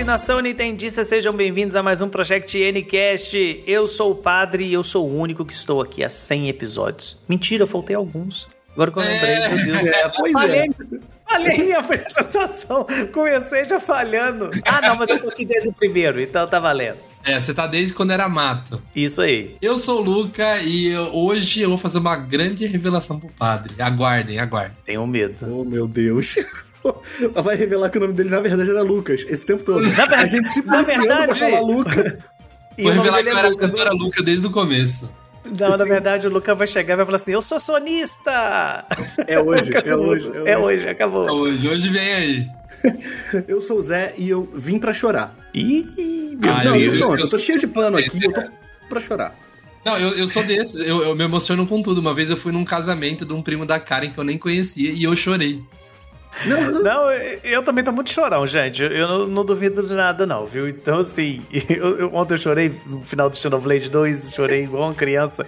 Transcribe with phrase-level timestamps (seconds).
[0.00, 3.62] Salve nação Nintendista, sejam bem-vindos a mais um Project Ncast.
[3.66, 7.18] Eu sou o Padre e eu sou o único que estou aqui há 100 episódios.
[7.28, 8.48] Mentira, eu faltei alguns.
[8.72, 9.48] Agora que eu lembrei, É.
[9.50, 9.86] meu Deus.
[9.88, 10.98] É, pois falhei, é.
[11.30, 12.86] falhei minha apresentação.
[13.12, 14.50] Comecei já falhando.
[14.64, 16.98] Ah, não, mas eu tô aqui desde o primeiro, então tá valendo.
[17.22, 18.80] É, você tá desde quando era mato.
[18.96, 19.56] Isso aí.
[19.60, 23.74] Eu sou o Luca e hoje eu vou fazer uma grande revelação pro padre.
[23.78, 24.78] Aguardem, aguardem.
[24.86, 25.36] Tenho medo.
[25.46, 26.36] Oh, meu Deus.
[27.42, 29.84] Vai revelar que o nome dele, na verdade, era Lucas, esse tempo todo.
[29.84, 32.18] A gente se na policiando pra verdade- falar Luca.
[32.78, 34.00] E vou nome revelar que dele eu é era Lucas.
[34.00, 35.10] Luca desde o começo.
[35.44, 35.88] Não, na Sim.
[35.88, 38.84] verdade, o Luca vai chegar e vai falar assim: Eu sou sonista!
[39.26, 40.06] É hoje, é Acabou.
[40.08, 40.32] hoje.
[40.44, 41.30] É hoje, acabou.
[41.30, 42.46] Hoje, hoje vem aí.
[43.48, 45.34] Eu sou o Zé e eu vim pra chorar.
[45.52, 48.42] Ih, meu Ah, não, eu- não, eu- eu, tô cheio de pano aqui, eu tô
[48.88, 49.34] pra chorar.
[49.84, 52.00] Não, eu, eu sou desses, eu, eu me emociono com tudo.
[52.00, 54.90] Uma vez eu fui num casamento de um primo da Karen que eu nem conhecia
[54.92, 55.62] e eu chorei.
[56.46, 56.82] Não, não.
[56.82, 58.82] Não, eu também tô muito chorão, gente.
[58.82, 60.68] Eu não, não duvido de nada, não, viu?
[60.68, 64.94] Então, assim, eu, eu- ontem eu chorei no final do Xenoblade 2, chorei igual uma
[64.94, 65.44] criança.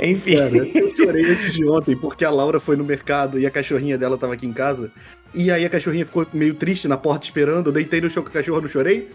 [0.00, 0.36] Enfim.
[0.36, 3.96] Cara, eu chorei antes de ontem, porque a Laura foi no mercado e a cachorrinha
[3.98, 4.90] dela tava aqui em casa.
[5.34, 7.68] E aí a cachorrinha ficou meio triste na porta esperando.
[7.68, 9.08] Eu deitei no chão com a cachorra, não chorei.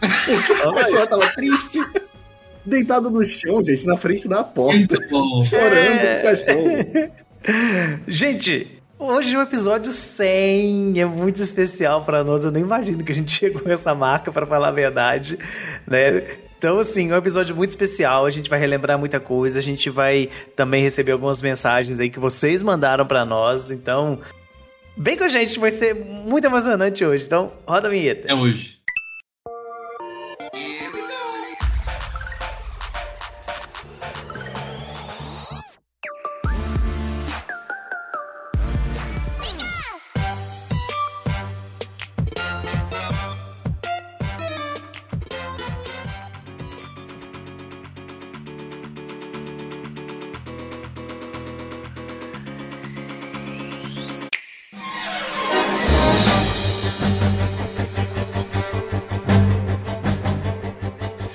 [0.00, 1.80] Porque a cachorra tava triste.
[2.64, 4.76] Deitado no chão, gente, na frente da porta.
[4.78, 5.44] Muito bom.
[5.44, 6.16] Chorando É.
[6.16, 7.24] com o cachorro.
[8.08, 12.44] Gente, hoje é o episódio 100, é muito especial pra nós.
[12.44, 15.38] Eu nem imagino que a gente chegou a essa marca, pra falar a verdade,
[15.86, 16.24] né?
[16.56, 18.24] Então, assim, é um episódio muito especial.
[18.24, 19.58] A gente vai relembrar muita coisa.
[19.58, 23.70] A gente vai também receber algumas mensagens aí que vocês mandaram pra nós.
[23.70, 24.18] Então,
[24.96, 27.26] vem com a gente, vai ser muito emocionante hoje.
[27.26, 28.28] Então, roda a vinheta.
[28.28, 28.73] É hoje.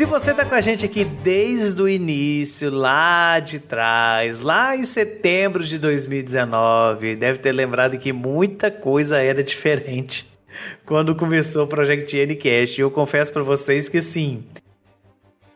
[0.10, 5.64] Você tá com a gente aqui desde o início, lá de trás, lá em setembro
[5.64, 10.26] de 2019, deve ter lembrado que muita coisa era diferente
[10.84, 12.80] quando começou o Project Ncast.
[12.80, 14.44] E eu confesso pra vocês que assim,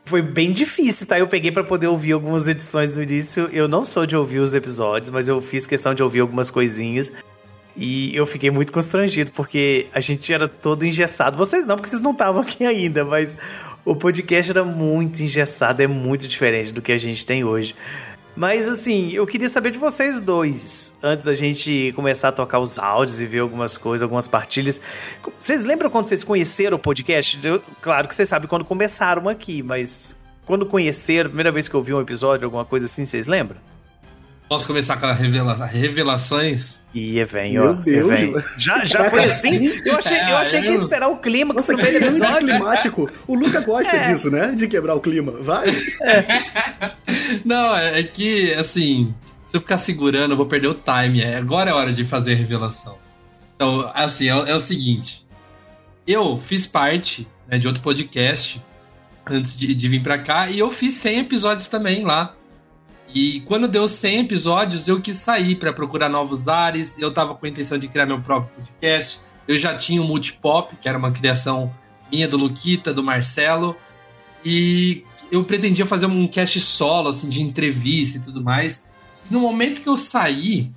[0.06, 1.18] foi bem difícil, tá?
[1.18, 3.50] Eu peguei pra poder ouvir algumas edições no início.
[3.52, 7.12] Eu não sou de ouvir os episódios, mas eu fiz questão de ouvir algumas coisinhas.
[7.76, 11.36] E eu fiquei muito constrangido, porque a gente era todo engessado.
[11.36, 13.36] Vocês não, porque vocês não estavam aqui ainda, mas
[13.86, 17.76] o podcast era muito engessado, é muito diferente do que a gente tem hoje.
[18.36, 22.80] Mas assim, eu queria saber de vocês dois, antes da gente começar a tocar os
[22.80, 24.82] áudios e ver algumas coisas, algumas partilhas.
[25.38, 27.40] Vocês lembram quando vocês conheceram o podcast?
[27.46, 30.16] Eu- claro que vocês sabem quando começaram aqui, mas
[30.48, 33.60] quando conheceram, primeira vez que eu vi um episódio, alguma coisa assim, vocês lembram?
[34.50, 36.80] Posso começar com as revela revelações?
[36.94, 37.74] Ih, vem, Meu ó.
[37.74, 38.08] Deus.
[38.10, 38.36] vem.
[38.58, 39.66] Já, já foi assim?
[39.84, 42.36] Eu achei, eu achei que ia esperar o clima Nossa, no que episódio.
[42.36, 43.10] anticlimático.
[43.26, 44.12] O Luca gosta É.
[44.14, 44.52] disso, né?
[44.52, 45.32] De quebrar o clima.
[45.40, 45.66] Vai.
[47.44, 49.14] Não, é, é que, assim,
[49.46, 51.22] se eu ficar segurando, eu vou perder o time.
[51.22, 52.98] É, agora é hora de fazer a revelação.
[53.56, 55.26] Então, assim, é, é o seguinte.
[56.06, 58.62] Eu fiz parte né, de outro podcast
[59.26, 62.36] antes de, de vir pra cá e eu fiz 100 episódios também lá.
[63.14, 66.98] E quando deu 100 episódios, eu quis sair pra procurar novos ares.
[66.98, 69.20] Eu tava com a intenção de criar meu próprio podcast.
[69.48, 71.72] Eu já tinha o Multipop, que era uma criação
[72.12, 73.76] minha, do Luquita, do Marcelo.
[74.44, 78.86] E eu pretendia fazer um cast solo, assim, de entrevista e tudo mais.
[79.30, 80.72] E no momento que eu saí,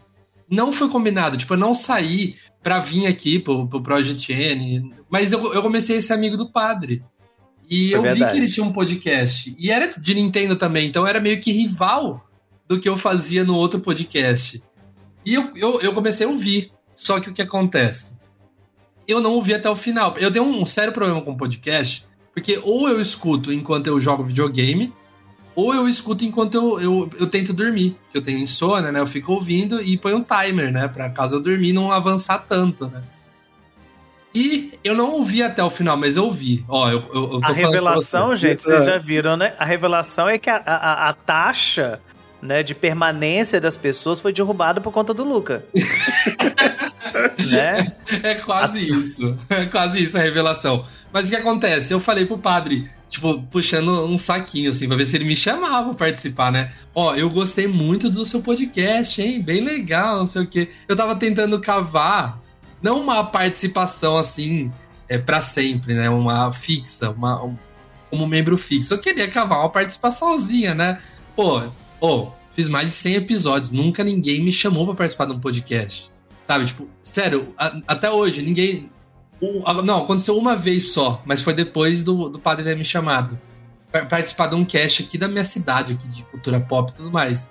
[0.51, 1.39] não foi combinado.
[1.39, 4.93] Tipo, eu não saí pra vir aqui pro, pro Project N.
[5.09, 7.03] Mas eu, eu comecei a ser amigo do padre.
[7.69, 8.33] E É eu vi verdade.
[8.33, 9.55] que ele tinha um podcast.
[9.59, 12.26] E era de Nintendo também, então era meio que rival
[12.69, 14.63] do que eu fazia no outro podcast.
[15.25, 16.71] E eu, eu, eu comecei a ouvir.
[16.95, 18.17] Só que o que acontece?
[19.07, 20.17] Eu não ouvi até o final.
[20.19, 22.05] Eu tenho um sério problema com o podcast,
[22.35, 24.93] porque ou eu escuto enquanto eu jogo videogame,
[25.55, 27.97] ou eu escuto enquanto eu, eu, eu tento dormir.
[28.11, 29.01] Que eu tenho insônia, né?
[29.01, 30.89] Eu fico ouvindo e põe um timer, né?
[30.89, 33.03] Pra caso eu dormir não avançar tanto, né?
[34.35, 36.63] E eu não ouvi até o final, mas eu ouvi.
[36.69, 38.49] Ó, eu, eu, eu tô A revelação, você.
[38.49, 38.85] gente, vocês É.
[38.85, 39.55] já viram, né?
[39.59, 42.01] A revelação é que a, a, a taxa
[42.41, 45.65] né, de permanência das pessoas foi derrubada por conta do Luca.
[47.51, 47.93] né?
[48.23, 49.37] É quase isso.
[49.49, 50.85] É quase isso a revelação.
[51.13, 51.93] Mas o que acontece?
[51.93, 55.95] Eu falei pro padre, tipo, puxando um saquinho, assim, pra ver se ele me chamava
[55.95, 56.71] pra participar, né?
[56.95, 59.43] Ó, eu gostei muito do seu podcast, hein?
[59.43, 60.71] Bem legal, não sei o quê.
[60.87, 62.41] Eu tava tentando cavar,
[62.83, 64.71] não uma participação assim,
[65.09, 66.11] é, para sempre, né?
[66.11, 67.57] Uma fixa, uma, um,
[68.11, 68.95] como membro fixo.
[68.95, 70.99] Eu queria cavar uma participaçãozinha, né?
[71.35, 71.63] Pô,
[72.01, 76.11] pô, fiz mais de 100 episódios, nunca ninguém me chamou para participar de um podcast.
[76.47, 78.91] Sabe, tipo, sério, a, até hoje, ninguém.
[79.41, 82.85] O, a, não, aconteceu uma vez só, mas foi depois do, do padre ter me
[82.85, 83.39] chamado.
[84.09, 87.51] Participar de um cast aqui da minha cidade, aqui de cultura pop e tudo mais.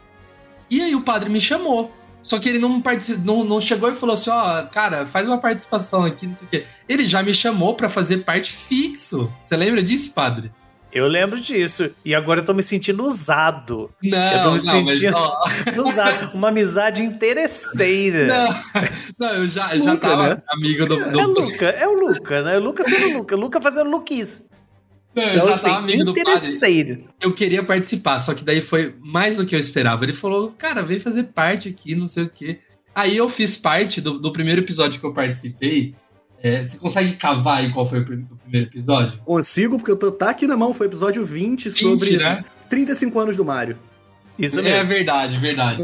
[0.70, 1.92] E aí o padre me chamou.
[2.22, 2.82] Só que ele não,
[3.24, 6.48] não, não chegou e falou assim: ó, oh, cara, faz uma participação aqui, não sei
[6.48, 6.66] o quê.
[6.90, 9.32] Ele já me chamou para fazer parte fixo.
[9.44, 10.52] Você lembra disso, padre?
[10.96, 11.92] Eu lembro disso.
[12.06, 13.92] E agora eu tô me sentindo usado.
[14.02, 15.18] Não, eu tô me não, sentindo
[15.66, 16.34] mas, usado.
[16.34, 18.28] Uma amizade interesseira.
[18.28, 18.56] Não,
[19.20, 20.42] não eu já, Luca, já tava né?
[20.48, 21.20] amigo do, do.
[21.20, 22.58] É o Luca, é o Luca, né?
[22.58, 23.36] O Luca sendo o Luca.
[23.36, 24.46] Luca fazendo Luquice.
[25.14, 27.06] Não, eu então, já assim, tava amigo do padre.
[27.22, 30.06] Eu queria participar, só que daí foi mais do que eu esperava.
[30.06, 32.60] Ele falou, cara, vem fazer parte aqui, não sei o quê.
[32.94, 35.94] Aí eu fiz parte do, do primeiro episódio que eu participei.
[36.42, 39.20] É, você consegue cavar aí qual foi o, primeiro episódio?
[39.26, 42.44] Consigo, porque eu tô, tá aqui na mão, foi o episódio 20, 20 sobre né?
[42.70, 43.78] 35 anos do Mario.
[44.38, 44.78] Isso é mesmo.
[44.78, 45.82] É verdade, verdade.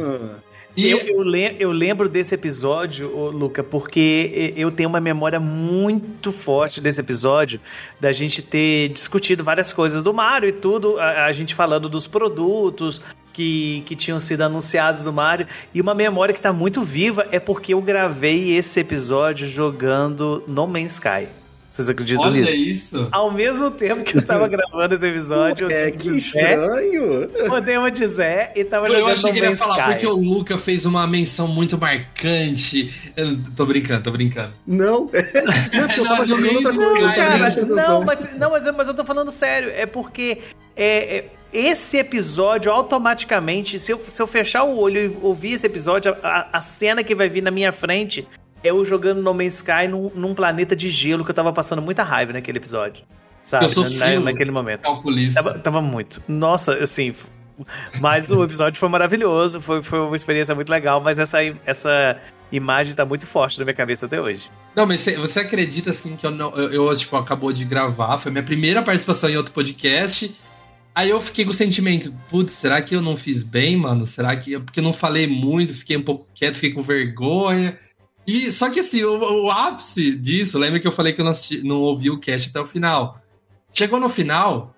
[0.76, 6.80] E eu, eu, eu, lembro desse episódio, Luca, porque eu tenho uma memória muito forte
[6.80, 7.60] desse episódio,
[8.00, 12.08] da gente ter discutido várias coisas do Mario e tudo, a, a gente falando dos
[12.08, 13.02] produtos,
[13.34, 15.48] que, que, tinham sido anunciados do Mario.
[15.74, 20.68] E uma memória que está muito viva é porque eu gravei esse episódio jogando No
[20.68, 21.41] Man's Sky.
[21.72, 22.50] Vocês acreditam Olha nisso?
[22.50, 23.08] Olha isso!
[23.14, 25.72] Ao mesmo tempo que eu tava gravando esse episódio.
[25.72, 27.30] É, que estranho!
[27.48, 29.90] Mandei uma de Zé e tava eu jogando Eu achei que ele ia falar Sky.
[29.92, 32.94] porque o Luca fez uma menção muito marcante.
[33.16, 34.54] Eu tô brincando, tô brincando.
[34.68, 35.10] Não!
[35.74, 37.14] não, eu tava jogando outra coisa.
[37.14, 39.70] Cara, não, mas, não mas, mas eu tô falando sério.
[39.70, 40.40] É porque
[40.76, 45.68] é, é, esse episódio, automaticamente, se eu, se eu fechar o olho e ouvir esse
[45.68, 48.28] episódio, a, a cena que vai vir na minha frente
[48.64, 52.04] eu jogando No Man's Sky num, num, planeta de gelo que eu tava passando muita
[52.04, 53.04] raiva naquele episódio.
[53.44, 53.66] Sabe?
[53.66, 54.82] Eu sou Na, naquele momento.
[54.82, 55.42] Calculista.
[55.42, 56.22] Tava, tava, muito.
[56.28, 57.14] Nossa, assim.
[58.00, 62.20] Mas o episódio foi maravilhoso, foi, foi uma experiência muito legal, mas essa, essa
[62.52, 64.50] imagem tá muito forte na minha cabeça até hoje.
[64.76, 66.52] Não, mas você acredita assim que eu não.
[66.56, 70.34] Eu, eu tipo, acabou de gravar, foi minha primeira participação em outro podcast.
[70.94, 74.06] Aí eu fiquei com o sentimento, putz, será que eu não fiz bem, mano?
[74.06, 74.60] Será que.
[74.60, 77.78] Porque eu não falei muito, fiquei um pouco quieto, fiquei com vergonha.
[78.26, 81.32] E só que assim, o, o ápice disso, lembra que eu falei que eu não,
[81.32, 83.20] assisti, não ouvi o cast até o final.
[83.74, 84.76] Chegou no final,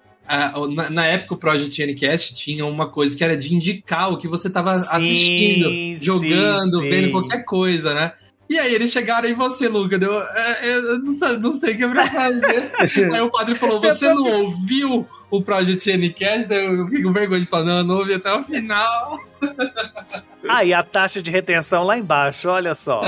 [0.73, 4.27] na, na, época o Project Ncast tinha uma coisa que era de indicar o que
[4.27, 5.69] você estava assistindo,
[6.01, 8.13] jogando, sim, vendo qualquer coisa, né?
[8.49, 9.97] E aí eles chegaram em você, Luca.
[9.97, 12.71] Deu, é, eu não sei, não sei o que é pra fazer.
[13.13, 16.53] aí o padre falou: Você não ouviu o Project Ncast?
[16.53, 19.19] Eu fiquei com vergonha de falar: Não, eu não ouvi até o final.
[20.45, 23.01] Ah, e a taxa de retenção lá embaixo, olha só.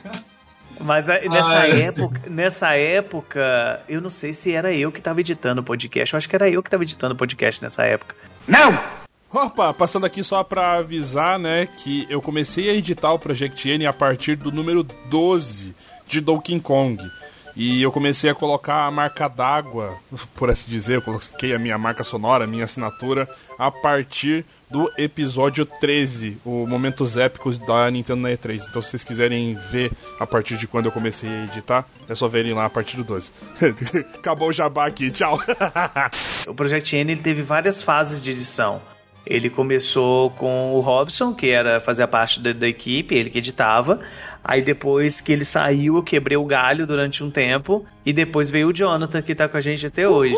[0.78, 1.82] Mas é, nessa Ai.
[1.82, 6.12] época, nessa época, eu não sei se era eu que estava editando o podcast.
[6.12, 8.14] Eu acho que era eu que estava editando o podcast nessa época.
[8.46, 9.01] Não!
[9.34, 13.86] Opa, passando aqui só para avisar, né, que eu comecei a editar o Project N
[13.86, 15.74] a partir do número 12
[16.06, 17.02] de Donkey Kong.
[17.56, 19.98] E eu comecei a colocar a marca d'água,
[20.34, 23.26] por assim dizer, eu coloquei a minha marca sonora, a minha assinatura,
[23.58, 28.66] a partir do episódio 13, o Momentos Épicos da Nintendo na E3.
[28.68, 32.28] Então, se vocês quiserem ver a partir de quando eu comecei a editar, é só
[32.28, 33.30] verem lá a partir do 12.
[34.14, 35.38] Acabou o jabá aqui, tchau!
[36.46, 38.80] o Project N ele teve várias fases de edição.
[39.24, 44.00] Ele começou com o Robson, que era fazer parte da, da, equipe, ele que editava.
[44.42, 47.84] Aí depois que ele saiu, eu quebrei o galho durante um tempo.
[48.04, 50.34] E depois veio o Jonathan, que tá com a gente até hoje.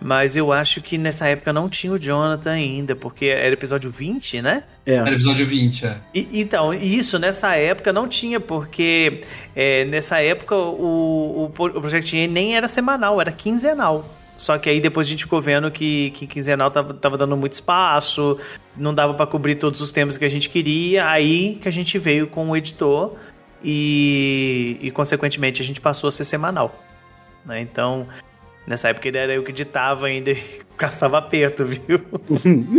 [0.00, 4.40] Mas eu acho que nessa época não tinha o Jonathan ainda, porque era episódio 20,
[4.40, 4.62] né?
[4.86, 4.94] É.
[4.94, 5.98] Era episódio 20, é.
[6.14, 9.22] E, então, isso nessa época não tinha, porque
[9.56, 14.08] é, nessa época o, o, o Project N nem era semanal, era quinzenal.
[14.38, 17.54] Só que aí depois a gente ficou vendo que, que quinzenal tava, tava dando muito
[17.54, 18.38] espaço,
[18.78, 21.10] não dava para cobrir todos os temas que a gente queria.
[21.10, 23.16] Aí que a gente veio com o editor
[23.62, 26.80] e, e consequentemente, a gente passou a ser semanal.
[27.44, 27.60] Né?
[27.60, 28.06] Então,
[28.64, 30.36] nessa época ele era eu que editava ainda e
[30.78, 32.00] caçava aperto, viu?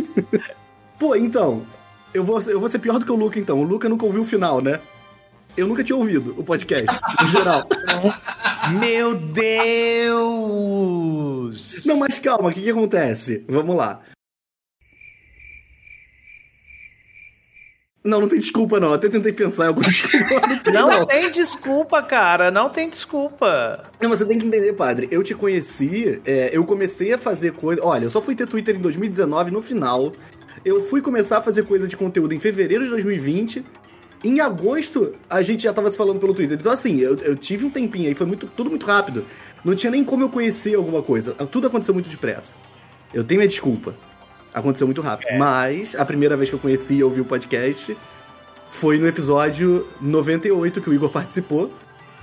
[0.98, 1.62] Pô, então,
[2.14, 3.60] eu vou, eu vou ser pior do que o Luca, então.
[3.60, 4.80] O Luca nunca ouviu o final, né?
[5.60, 6.86] Eu nunca tinha ouvido o podcast,
[7.22, 7.68] em geral.
[8.80, 10.30] Meu Deus!
[11.86, 13.44] Não, mas calma, o que, que acontece?
[13.50, 14.02] Vamos lá.
[18.02, 18.94] Não, não tem desculpa, não.
[18.94, 20.72] Até tentei pensar em alguma desculpa.
[20.72, 22.50] Não, não, tem desculpa, cara.
[22.50, 23.84] Não tem desculpa.
[24.02, 25.10] Não, você tem que entender, padre.
[25.12, 27.84] Eu te conheci, é, eu comecei a fazer coisa.
[27.84, 30.14] Olha, eu só fui ter Twitter em 2019, no final.
[30.64, 33.66] Eu fui começar a fazer coisa de conteúdo em fevereiro de 2020.
[34.24, 36.58] Em agosto, a gente já tava se falando pelo Twitter.
[36.60, 39.26] Então, assim, eu, eu tive um tempinho aí, foi muito, tudo muito rápido.
[39.64, 41.34] Não tinha nem como eu conhecer alguma coisa.
[41.34, 42.56] Tudo aconteceu muito depressa.
[43.14, 43.94] Eu tenho minha desculpa.
[44.54, 45.30] Aconteceu muito rápido.
[45.30, 45.38] É.
[45.38, 47.96] Mas a primeira vez que eu conheci e ouvi o podcast
[48.72, 51.72] foi no episódio 98 que o Igor participou.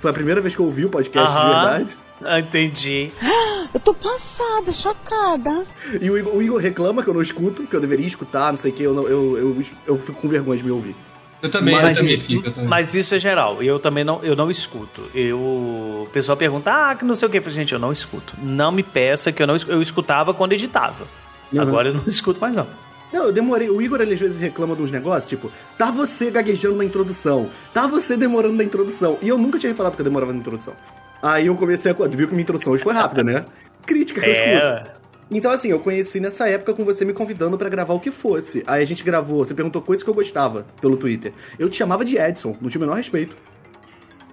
[0.01, 1.49] Foi a primeira vez que eu ouvi o podcast de Aham.
[1.63, 1.97] verdade.
[2.23, 3.11] Ah, entendi.
[3.75, 5.67] Eu tô passada, chocada.
[6.01, 8.57] E o Igor, o Igor reclama que eu não escuto, que eu deveria escutar, não
[8.57, 10.97] sei o que, eu, não- eu, eu, eu fico com vergonha de me ouvir.
[11.43, 12.47] Eu também, Mas eu também isso- fico.
[12.47, 12.69] Eu também.
[12.69, 13.63] Mas isso é geral.
[13.63, 15.03] Eu também não, eu não escuto.
[15.15, 17.39] Eu, o pessoal pergunta, ah, que não sei o que.
[17.39, 18.35] Eu falo, gente, eu não escuto.
[18.43, 19.75] Não me peça que eu não escuto.
[19.77, 21.07] Eu escutava quando editava.
[21.53, 21.61] Uhum.
[21.61, 22.67] Agora eu não escuto mais não.
[23.13, 23.71] Não, eu demorei.
[23.71, 27.49] O Igor, ele às vezes reclama de uns negócios, tipo, tá você gaguejando na introdução,
[27.73, 29.17] tá você demorando na introdução.
[29.23, 30.75] E eu nunca tinha reparado que eu demorava na introdução.
[31.23, 31.95] Aí eu comecei a.
[31.95, 33.45] Viu que minha introdução hoje foi rápida, né?
[33.87, 34.91] Crítica que eu escuto.
[35.31, 38.63] Então, assim, eu conheci nessa época com você me convidando pra gravar o que fosse.
[38.67, 41.33] Aí a gente gravou, você perguntou coisas que eu gostava pelo Twitter.
[41.59, 43.37] Eu te chamava de Edson, não tinha o menor respeito.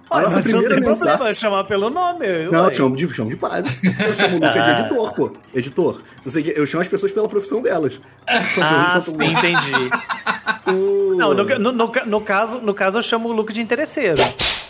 [0.08, 1.08] A Olha, nossa mas não primeira tem mensagem.
[1.16, 2.26] problema chamar pelo nome.
[2.26, 3.72] eu- Não, eu chamo de, chamo de padre.
[4.06, 4.80] Eu chamo o Luca de Ah.
[4.80, 5.32] editor, pô.
[5.52, 6.02] Editor.
[6.24, 6.60] Não sei o que.
[6.60, 8.00] Eu chamo as pessoas pela profissão delas.
[8.60, 9.72] Ah, sim, entendi.
[10.66, 14.22] O- Não, no, no- no no caso, no caso eu chamo o Luke de interesseiro.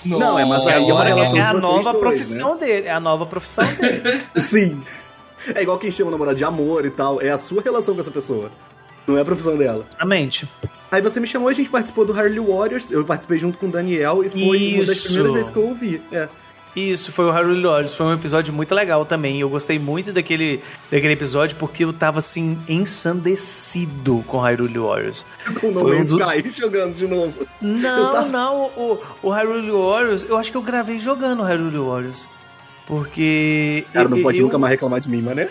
[0.05, 2.87] Não, é, mas aí é uma Agora, relação é a nova dois, profissão dele.
[2.89, 4.21] É a nova profissão dele.
[4.37, 4.83] Sim.
[5.55, 7.21] É igual quem chama o namorado de amor e tal.
[7.21, 8.51] É a sua relação com essa pessoa.
[9.07, 9.85] Não é a profissão dela.
[9.91, 10.49] Exatamente.
[10.91, 12.91] Aí você me chamou, a gente participou do Harley Warriors.
[12.91, 14.41] Eu participei junto com o Daniel e foi
[14.77, 15.07] uma das Isso.
[15.09, 16.01] primeiras vezes que eu ouvi.
[16.13, 16.29] É.
[16.77, 17.95] Isso, foi o Harry Lodge.
[17.95, 19.41] Foi um episódio muito legal também.
[19.41, 20.61] Eu gostei muito daquele,
[20.91, 25.25] daquele episódio porque eu tava assim, ensandecido com Hyrule Warriors.
[25.61, 27.47] Com o No um Man's do- Sky jogando de novo.
[27.61, 31.79] Não, tava- não, o, o Hyrule Warriors, eu acho que eu gravei jogando o Hyrule
[31.79, 32.27] Warriors.
[32.87, 33.87] Porque.
[33.93, 35.49] Cara, não pode eu- nunca mais reclamar de mim, né?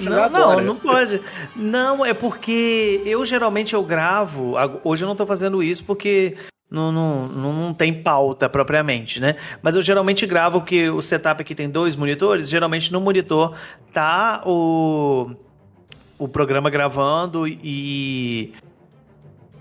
[0.00, 1.20] Jogar Não, não, não pode.
[1.54, 4.54] Não, é porque eu geralmente eu gravo.
[4.82, 6.36] Hoje eu não tô fazendo isso porque
[6.70, 9.36] não, não, não, não tem pauta propriamente, né?
[9.62, 12.48] Mas eu geralmente gravo que o setup aqui tem dois monitores.
[12.48, 13.54] Geralmente no monitor
[13.92, 15.30] tá o,
[16.18, 18.52] o programa gravando e.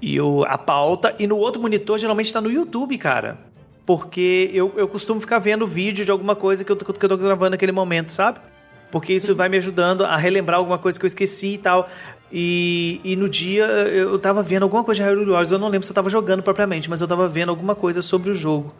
[0.01, 1.15] E o, a pauta.
[1.19, 3.37] E no outro monitor geralmente tá no YouTube, cara.
[3.85, 7.09] Porque eu, eu costumo ficar vendo vídeo de alguma coisa que eu, tô- que eu
[7.09, 8.39] tô gravando naquele momento, sabe?
[8.91, 11.89] Porque isso vai me ajudando a relembrar alguma coisa que eu esqueci e tal.
[12.31, 15.85] E, e no dia eu tava vendo alguma coisa de Hyrule Warriors, eu não lembro
[15.85, 18.73] se eu tava jogando propriamente, mas eu tava vendo alguma coisa sobre o jogo.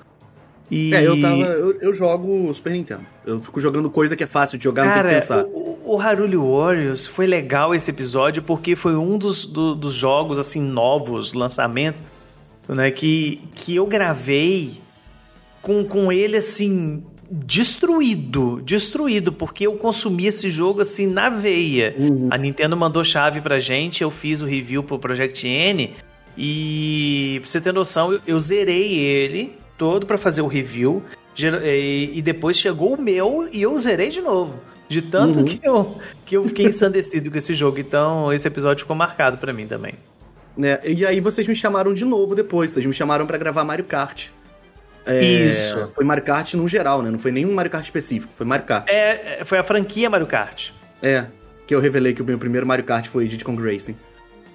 [0.71, 0.93] E...
[0.95, 1.41] É, eu tava.
[1.43, 3.01] Eu, eu jogo Super Nintendo.
[3.25, 5.43] Eu fico jogando coisa que é fácil de jogar, não tem que Cara, pensar.
[5.45, 10.39] o, o Hyrule Warriors foi legal esse episódio porque foi um dos, do- dos jogos
[10.39, 11.99] assim novos, lançamento,
[12.69, 14.81] né, que, que eu gravei
[15.63, 21.95] com, com ele assim destruído, destruído, porque eu consumi esse jogo assim na veia.
[21.97, 22.27] Uhum.
[22.29, 25.95] A Nintendo mandou chave pra gente, eu fiz o review pro Project N
[26.37, 31.01] e pra você ter noção, eu, eu zerei ele todo pra fazer o review
[31.35, 34.59] e, e depois chegou o meu e eu zerei de novo.
[34.87, 35.45] De tanto Uhum.
[35.45, 37.79] que, eu, que eu fiquei ensandecido com esse jogo.
[37.79, 39.93] Então, esse episódio ficou marcado pra mim também.
[40.55, 40.77] né?
[40.85, 42.73] E aí vocês me chamaram de novo depois.
[42.73, 44.27] Vocês me chamaram pra gravar Mario Kart.
[45.05, 45.89] É, Isso.
[45.95, 47.09] Foi Mario Kart no geral, né?
[47.11, 48.87] Não foi nenhum Mario Kart específico, foi Mario Kart.
[48.89, 50.69] É, é, foi a franquia Mario Kart.
[51.01, 51.25] É,
[51.67, 53.95] que eu revelei que o meu primeiro Mario Kart foi Diddy Kong Racing.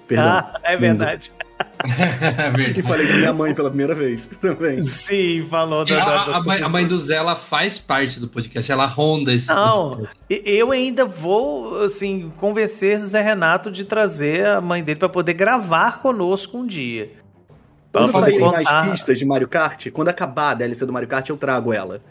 [0.07, 0.25] Perdão.
[0.27, 1.31] ah, é verdade.
[1.81, 4.81] É E falei com minha mãe pela primeira vez também.
[4.83, 8.27] Sim, falou da, A, da, a- mãe, a mãe do Zé, ela faz parte do
[8.27, 10.17] podcast, ela ronda esse Não, podcast.
[10.29, 15.09] e- eu ainda vou, assim, convencer o Zé Renato de trazer a mãe dele pra
[15.09, 17.11] poder gravar conosco um dia.
[17.91, 20.93] Quando ela poder saírem mais contar- pistas de Mario Kart, quando acabar a DLC do
[20.93, 22.01] Mario Kart, eu trago ela.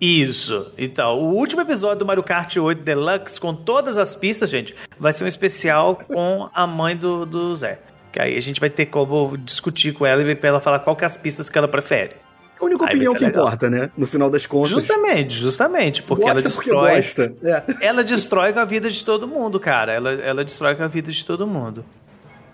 [0.00, 0.70] Isso.
[0.76, 5.12] Então, o último episódio do Mario Kart 8 Deluxe, com todas as pistas, gente, vai
[5.12, 7.78] ser um especial com a mãe do, do Zé.
[8.12, 10.94] Que aí a gente vai ter como discutir com ela e pra ela falar qual
[10.96, 12.16] que é as pistas que ela prefere.
[12.60, 13.44] A única Aí opinião que legal.
[13.44, 13.90] importa, né?
[13.96, 14.70] No final das contas.
[14.70, 16.02] Justamente, justamente.
[16.02, 16.96] Porque ela gosta porque destrói.
[16.96, 17.34] gosta.
[17.44, 17.86] É.
[17.86, 19.92] ela destrói com a vida de todo mundo, cara.
[19.92, 21.84] Ela, ela destrói com a vida de todo mundo.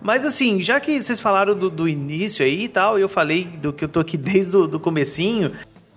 [0.02, 3.72] Mas assim, já que vocês falaram do, do início aí e tal, eu falei do
[3.72, 5.52] que eu tô aqui desde o do comecinho,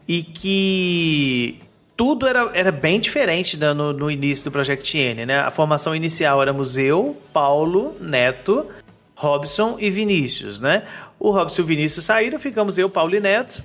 [0.07, 1.59] e que
[1.97, 5.39] tudo era, era bem diferente né, no, no início do Project N, né?
[5.39, 8.67] A formação inicial éramos eu, Paulo, Neto,
[9.15, 10.83] Robson e Vinícius, né?
[11.19, 13.63] O Robson e o Vinícius saíram, ficamos eu, Paulo e Neto.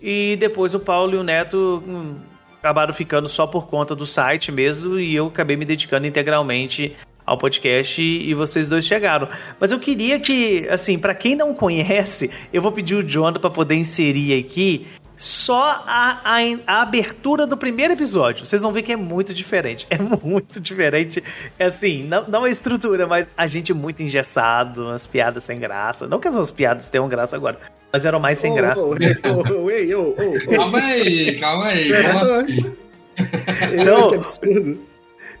[0.00, 2.14] E depois o Paulo e o Neto hum,
[2.58, 6.96] acabaram ficando só por conta do site mesmo e eu acabei me dedicando integralmente
[7.32, 9.28] ao podcast e, e vocês dois chegaram.
[9.58, 13.50] Mas eu queria que, assim, pra quem não conhece, eu vou pedir o Jonathan pra
[13.50, 14.86] poder inserir aqui
[15.16, 18.44] só a, a, a, abertura do primeiro episódio.
[18.44, 19.86] Vocês vão ver que é muito diferente.
[19.88, 21.22] É muito diferente.
[21.58, 26.08] É assim, não, não a estrutura, mas a gente muito engessado, umas piadas sem graça.
[26.08, 27.58] Não que as piadas tenham graça agora,
[27.92, 28.80] mas eram mais sem oh, graça.
[28.84, 31.92] Oh, oh, calma aí, calma aí.
[32.02, 32.76] Calma assim?
[33.80, 34.91] então, que absurdo.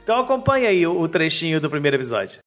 [0.02, 2.40] Então acompanha aí o, trechinho do primeiro episódio.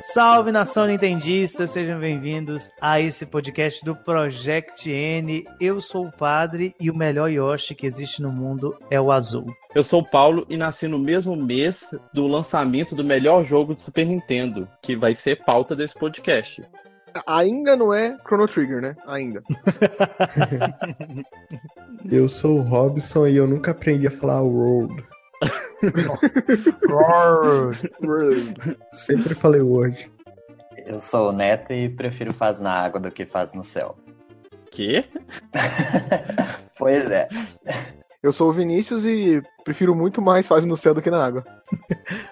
[0.00, 5.44] Salve nação Nintendista, sejam bem-vindos a esse podcast do Project N.
[5.60, 9.44] Eu sou o padre e o melhor Yoshi que existe no mundo é o azul.
[9.74, 13.82] Eu sou o Paulo e nasci no mesmo mês do lançamento do melhor jogo de
[13.82, 16.62] Super Nintendo, que vai ser pauta desse podcast.
[17.26, 18.96] Ainda não é Chrono Trigger, né?
[19.06, 19.42] Ainda.
[22.10, 25.04] eu sou o Robson e eu nunca aprendi a falar world.
[28.92, 30.10] Sempre falei word.
[30.86, 33.96] Eu sou o Neto e prefiro faz na água do que faz no céu.
[34.70, 35.04] Que?
[36.76, 37.28] pois é.
[38.22, 41.44] Eu sou o Vinícius e prefiro muito mais faz no céu do que na água.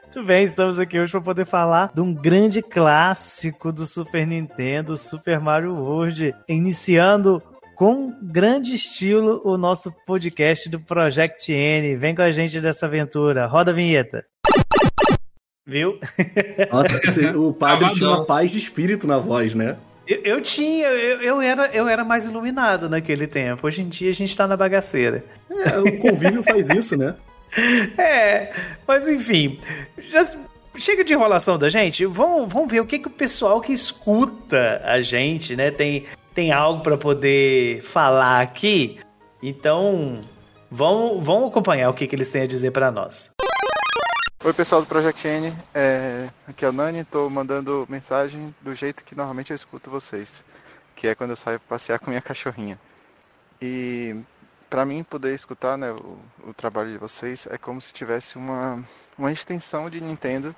[0.02, 4.96] Muito bem, estamos aqui hoje para poder falar de um grande clássico do Super Nintendo,
[4.96, 7.42] Super Mario World, iniciando
[7.74, 11.96] com grande estilo o nosso podcast do Project N.
[11.96, 13.46] Vem com a gente dessa aventura.
[13.46, 14.24] Roda a vinheta.
[15.66, 15.98] Viu?
[16.70, 19.76] Nossa, o padre tinha uma paz de espírito na voz, né?
[20.06, 23.66] Eu, eu tinha, eu, eu, era, eu era mais iluminado naquele tempo.
[23.66, 25.24] Hoje em dia a gente tá na bagaceira.
[25.50, 27.14] É, o convívio faz isso, né?
[27.98, 28.50] É,
[28.88, 29.60] mas enfim,
[30.08, 30.22] já
[30.76, 32.06] chega de enrolação da gente.
[32.06, 36.52] Vamos, vamos ver o que, que o pessoal que escuta a gente, né, tem tem
[36.52, 39.00] algo para poder falar aqui.
[39.42, 40.20] Então,
[40.70, 43.30] vamos, vamos acompanhar o que, que eles têm a dizer para nós.
[44.44, 46.28] Oi pessoal do Project N, é...
[46.48, 50.44] aqui é o Nani, estou mandando mensagem do jeito que normalmente eu escuto vocês,
[50.96, 52.76] que é quando eu saio passear com minha cachorrinha.
[53.60, 54.16] E
[54.68, 58.82] para mim poder escutar né, o, o, trabalho de vocês é como se tivesse uma,
[59.16, 60.56] uma extensão de Nintendo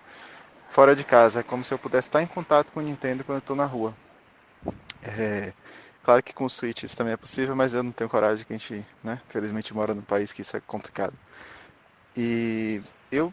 [0.66, 3.36] fora de casa, é como se eu pudesse estar em contato com o Nintendo quando
[3.36, 3.94] eu estou na rua.
[5.04, 5.52] É,
[6.02, 8.52] claro que com o Switch isso também é possível, mas eu não tenho coragem que
[8.54, 11.14] a gente, né, felizmente mora num país que isso é complicado.
[12.16, 13.32] E eu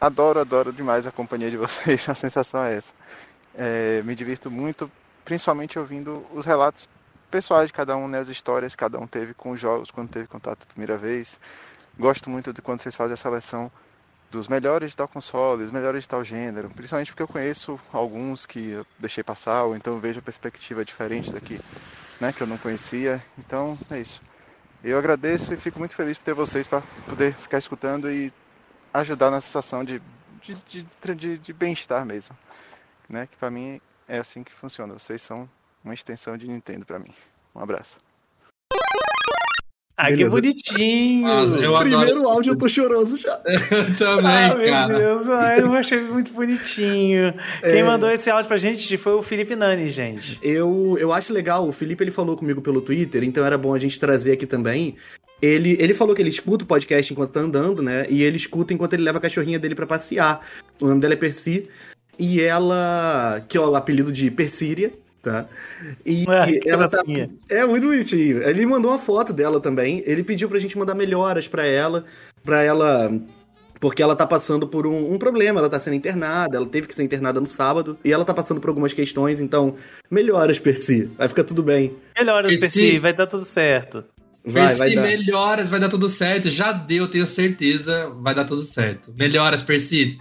[0.00, 2.94] adoro, adoro demais a companhia de vocês, a sensação é essa.
[3.54, 4.90] É, me divirto muito,
[5.24, 6.88] principalmente ouvindo os relatos
[7.30, 10.10] pessoais de cada um, né, as histórias que cada um teve com os jogos, quando
[10.10, 11.40] teve contato a primeira vez.
[11.98, 13.70] Gosto muito de quando vocês fazem a seleção
[14.32, 18.46] dos melhores de tal console, dos melhores de tal gênero, principalmente porque eu conheço alguns
[18.46, 21.60] que eu deixei passar, ou então vejo a perspectiva diferente daqui,
[22.18, 23.22] né, que eu não conhecia.
[23.38, 24.22] Então é isso.
[24.82, 28.32] Eu agradeço e fico muito feliz por ter vocês para poder ficar escutando e
[28.94, 30.02] ajudar na sensação de,
[30.40, 32.36] de, de, de, de bem-estar mesmo,
[33.08, 33.28] né?
[33.30, 34.94] Que para mim é assim que funciona.
[34.94, 35.48] Vocês são
[35.84, 37.12] uma extensão de Nintendo para mim.
[37.54, 38.00] Um abraço.
[39.96, 41.26] Ah, que bonitinho!
[41.26, 43.36] Nossa, eu Primeiro áudio eu tô choroso já.
[43.98, 44.98] também, ah, meu cara.
[44.98, 47.34] Deus, ai, eu achei muito bonitinho.
[47.60, 47.84] Quem é...
[47.84, 50.38] mandou esse áudio pra gente foi o Felipe Nani, gente.
[50.42, 53.78] Eu, eu acho legal, o Felipe ele falou comigo pelo Twitter, então era bom a
[53.78, 54.96] gente trazer aqui também.
[55.42, 58.06] Ele, ele falou que ele escuta o podcast enquanto tá andando, né?
[58.08, 60.40] E ele escuta enquanto ele leva a cachorrinha dele para passear.
[60.80, 61.68] O nome dela é Percy.
[62.18, 65.46] E ela, que é o apelido de Persíria, tá?
[66.04, 67.02] E é, ela tá.
[67.48, 68.42] É muito bonitinho.
[68.42, 70.02] Ele mandou uma foto dela também.
[70.04, 72.04] Ele pediu pra gente mandar melhoras para ela,
[72.44, 73.10] para ela
[73.82, 76.94] porque ela tá passando por um, um, problema, ela tá sendo internada, ela teve que
[76.94, 79.74] ser internada no sábado, e ela tá passando por algumas questões, então,
[80.08, 81.92] melhoras, Percy, vai ficar tudo bem.
[82.16, 84.04] Melhoras, Percy, Percy vai dar tudo certo.
[84.44, 85.02] Vai, Percy, vai dar.
[85.02, 89.12] melhoras, vai dar tudo certo, já deu, tenho certeza, vai dar tudo certo.
[89.16, 90.16] Melhoras, Percy,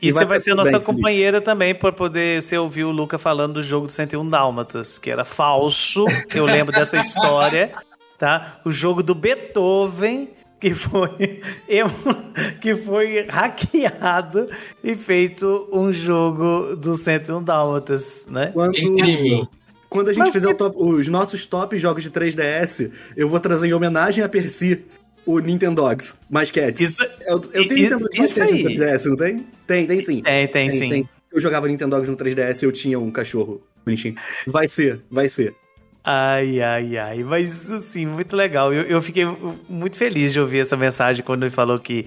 [0.00, 1.44] e, você vai ser nossa bem, companheira Felipe.
[1.44, 5.24] também para poder você ouvir o Luca falando do jogo do 101 Dálmatas, que era
[5.24, 6.04] falso.
[6.34, 7.72] Eu lembro dessa história,
[8.18, 8.60] tá?
[8.64, 11.40] O jogo do Beethoven que foi
[12.60, 14.48] que foi hackeado
[14.84, 18.50] e feito um jogo do 101 Dálmatas, né?
[18.52, 19.48] Quando, Incrível.
[19.88, 20.54] Quando a gente Mas fizer que...
[20.54, 24.84] top, os nossos top jogos de 3DS, eu vou trazer em homenagem a Percy
[25.26, 26.80] o Nintendogs, mais Cats.
[26.80, 29.46] Isso, eu, eu tenho isso, Nintendogs mais Cats no 3DS, não tem?
[29.66, 30.22] Tem, tem sim.
[30.22, 30.88] Tem, tem, tem sim.
[30.88, 31.08] Tem.
[31.32, 34.16] Eu jogava Nintendogs no 3DS e eu tinha um cachorro bonitinho.
[34.46, 35.54] Vai ser, vai ser.
[36.02, 37.22] Ai, ai, ai.
[37.22, 38.72] Mas, assim, muito legal.
[38.72, 39.24] Eu, eu fiquei
[39.68, 42.06] muito feliz de ouvir essa mensagem quando ele falou que,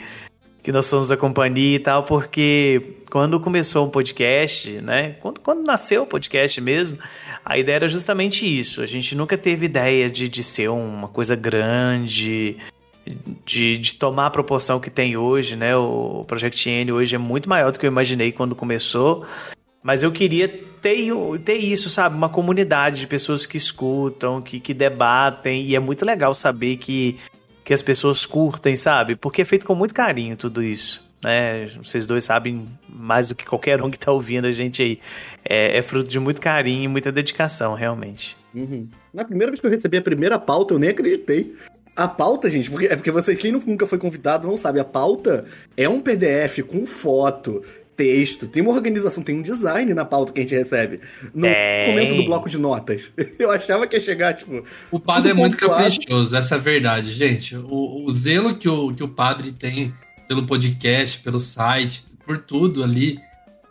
[0.62, 5.16] que nós somos a companhia e tal, porque quando começou o um podcast, né?
[5.22, 6.98] Quando, quando nasceu o podcast mesmo,
[7.46, 8.82] a ideia era justamente isso.
[8.82, 12.58] A gente nunca teve ideia de, de ser uma coisa grande,
[13.46, 15.76] de, de tomar a proporção que tem hoje, né?
[15.76, 19.26] O Project N hoje é muito maior do que eu imaginei quando começou.
[19.82, 21.12] Mas eu queria ter,
[21.44, 22.16] ter isso, sabe?
[22.16, 25.66] Uma comunidade de pessoas que escutam, que, que debatem.
[25.66, 27.20] E é muito legal saber que,
[27.66, 29.16] que as pessoas curtem, sabe?
[29.16, 31.12] Porque é feito com muito carinho tudo isso.
[31.22, 31.68] Né?
[31.84, 35.00] Vocês dois sabem mais do que qualquer um que tá ouvindo a gente aí.
[35.44, 38.38] É, é fruto de muito carinho e muita dedicação, realmente.
[38.54, 38.88] Uhum.
[39.14, 41.56] Na primeira vez que eu recebi a primeira pauta, eu nem acreditei.
[41.96, 44.80] A pauta, gente, porque, é porque você, quem nunca foi convidado, não sabe.
[44.80, 45.46] A pauta
[45.78, 47.62] é um PDF com foto,
[47.96, 51.00] texto, tem uma organização, tem um design na pauta que a gente recebe.
[51.34, 51.86] No Tem.
[51.86, 53.12] comento do bloco de notas.
[53.38, 54.64] Eu achava que ia chegar, tipo.
[54.92, 55.84] O padre é muito pontuado.
[55.84, 57.56] caprichoso, essa é a verdade, gente.
[57.56, 59.94] O, o zelo que o, que o padre tem
[60.28, 63.20] pelo podcast, pelo site, por tudo ali,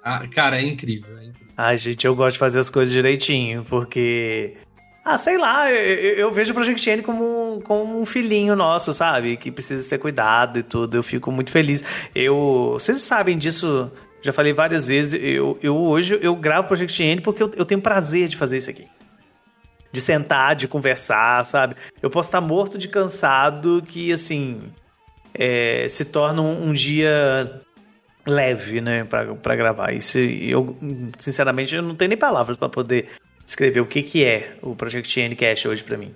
[0.03, 1.17] ah, cara, é incrível.
[1.19, 1.55] É incrível.
[1.57, 4.55] Ai, gente, eu gosto de fazer as coisas direitinho, porque.
[5.05, 9.37] Ah, sei lá, eu, eu- vejo o Project N como, como um filhinho nosso, sabe?
[9.37, 10.97] Que precisa ser cuidado e tudo.
[10.97, 11.83] Eu fico muito feliz.
[12.15, 12.71] Eu.
[12.75, 13.91] Vocês sabem disso,
[14.23, 15.21] já falei várias vezes.
[15.21, 18.71] Eu, eu hoje eu gravo Project N porque eu, eu tenho prazer de fazer isso
[18.71, 18.87] aqui.
[19.91, 21.75] De sentar, de conversar, sabe?
[22.01, 24.63] Eu posso estar morto de cansado que, assim.
[25.35, 27.61] é, se torna um, um dia
[28.25, 29.93] leve, né, pra, pra gravar.
[29.93, 30.77] Isso eu,
[31.19, 33.09] sinceramente, eu não tenho nem palavras pra poder
[33.47, 36.15] escrever o que que é o Project N Cash hoje pra mim.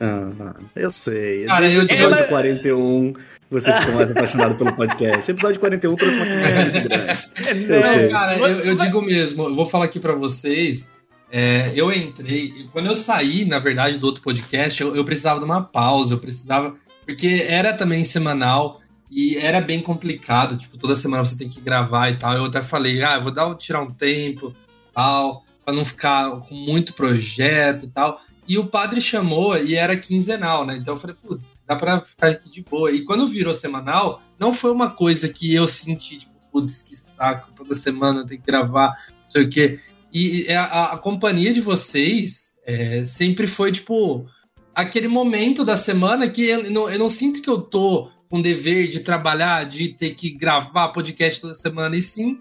[0.00, 1.44] Ah, eu sei.
[1.46, 3.14] Cara, Desde eu- o episódio Ela- 41,
[3.50, 5.30] você ficou mais apaixonado pelo podcast.
[5.30, 7.68] Episódio 41 trouxe uma grande.
[7.72, 8.08] Eu Não, sei.
[8.08, 10.90] cara, eu, eu digo mesmo, eu vou falar aqui pra vocês.
[11.32, 15.44] é, eu entrei, quando eu saí, na verdade, do outro podcast, eu, eu precisava de
[15.46, 16.74] uma pausa, eu precisava.
[17.06, 22.10] Porque era também semanal e era bem complicado, tipo, toda semana você tem que gravar
[22.10, 22.34] e tal.
[22.34, 24.54] Eu até falei, ah, eu vou dar, tirar um tempo,
[24.94, 28.20] tal, pra não ficar com muito projeto e tal.
[28.48, 30.76] E o padre chamou e era quinzenal, né?
[30.76, 32.92] Então eu falei, putz, dá pra ficar aqui de boa.
[32.92, 37.50] E quando virou semanal, não foi uma coisa que eu senti, tipo, putz, que saco,
[37.56, 39.80] toda semana tem que gravar, não sei o quê.
[40.12, 44.24] E a, a- a companhia de vocês é, sempre foi, tipo,
[44.72, 48.88] aquele momento da semana que eu não, eu não sinto que eu tô com dever
[48.88, 52.40] de trabalhar, de ter que gravar podcast toda semana, e sim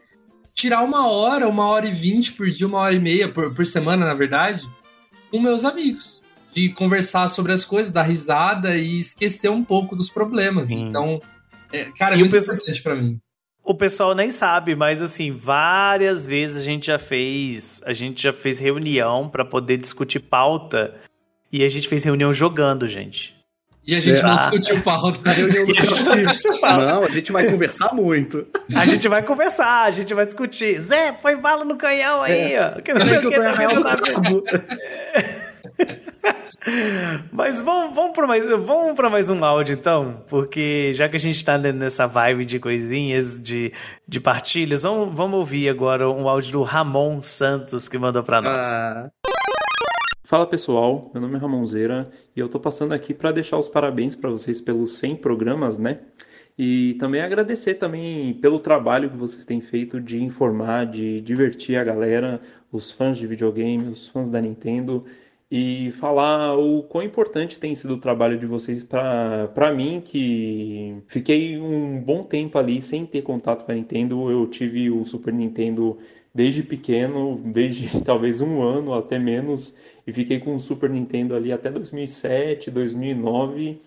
[0.56, 3.66] tirar uma hora, uma hora e vinte por dia, uma hora e meia por, por
[3.66, 4.68] semana, na verdade,
[5.30, 6.24] com meus amigos.
[6.54, 10.70] De conversar sobre as coisas, dar risada e esquecer um pouco dos problemas.
[10.70, 10.88] Sim.
[10.88, 11.22] Então,
[11.72, 13.20] é, cara, é E muito pessoal- importante pra mim.
[13.62, 18.32] O pessoal nem sabe, mas assim, várias vezes a gente já fez, a gente já
[18.32, 20.96] fez reunião pra poder discutir pauta
[21.52, 23.35] e a gente fez reunião jogando, gente.
[23.88, 24.24] E a gente É.
[24.24, 25.20] não discutiu pauta.
[25.30, 25.74] A reunião do.
[26.86, 28.48] Não, a gente vai conversar muito.
[28.76, 30.82] A gente vai conversar, a gente vai discutir.
[30.82, 32.82] Zé, põe bala no canhão aí, ó.
[32.82, 34.44] Que não sei o que eu tô tá o cabo.
[37.32, 41.20] Mas vamos, vamos para mais, vamos pra mais um áudio então, porque já que a
[41.20, 43.72] gente tá nessa vibe de coisinhas, de,
[44.08, 48.66] de partilhas, vamos, vamos ouvir agora um áudio do Ramon Santos que mandou pra nós.
[48.74, 49.10] Ah,
[50.26, 54.16] Fala pessoal, meu nome é Ramonzeira e eu tô passando aqui para deixar os parabéns
[54.16, 56.00] para vocês pelos 100 programas, né?
[56.58, 61.84] E também agradecer também pelo trabalho que vocês têm feito de informar, de divertir a
[61.84, 65.06] galera, os fãs de videogame, os fãs da Nintendo
[65.58, 71.58] e falar o quão importante tem sido o trabalho de vocês para mim que fiquei
[71.58, 74.30] um bom tempo ali sem ter contato com a Nintendo.
[74.30, 75.98] Eu tive o Super Nintendo
[76.34, 81.54] desde pequeno, desde talvez um ano até menos, e fiquei com o Super Nintendo ali
[81.54, 83.80] até 2007, 2009.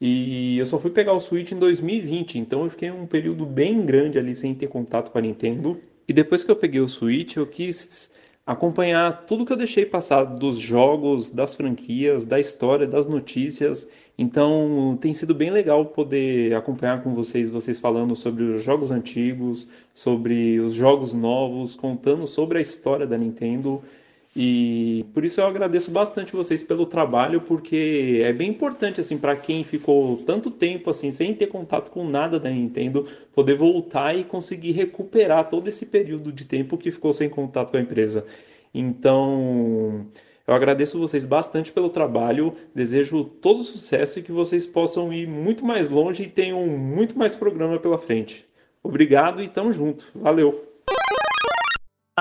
[0.00, 3.84] E eu só fui pegar o Switch em 2020, então eu fiquei um período bem
[3.84, 5.78] grande ali sem ter contato com a Nintendo.
[6.08, 8.10] E depois que eu peguei o Switch, eu quis
[8.46, 13.88] acompanhar tudo que eu deixei passar dos jogos, das franquias, da história, das notícias.
[14.18, 19.68] Então tem sido bem legal poder acompanhar com vocês, vocês falando sobre os jogos antigos,
[19.94, 23.82] sobre os jogos novos, contando sobre a história da Nintendo.
[24.34, 29.36] E por isso eu agradeço bastante vocês pelo trabalho, porque é bem importante assim para
[29.36, 34.22] quem ficou tanto tempo assim sem ter contato com nada da Nintendo, poder voltar e
[34.22, 38.24] conseguir recuperar todo esse período de tempo que ficou sem contato com a empresa.
[38.72, 40.06] Então,
[40.46, 45.64] eu agradeço vocês bastante pelo trabalho, desejo todo sucesso e que vocês possam ir muito
[45.64, 48.46] mais longe e tenham muito mais programa pela frente.
[48.82, 50.06] Obrigado e tamo junto.
[50.14, 50.69] Valeu.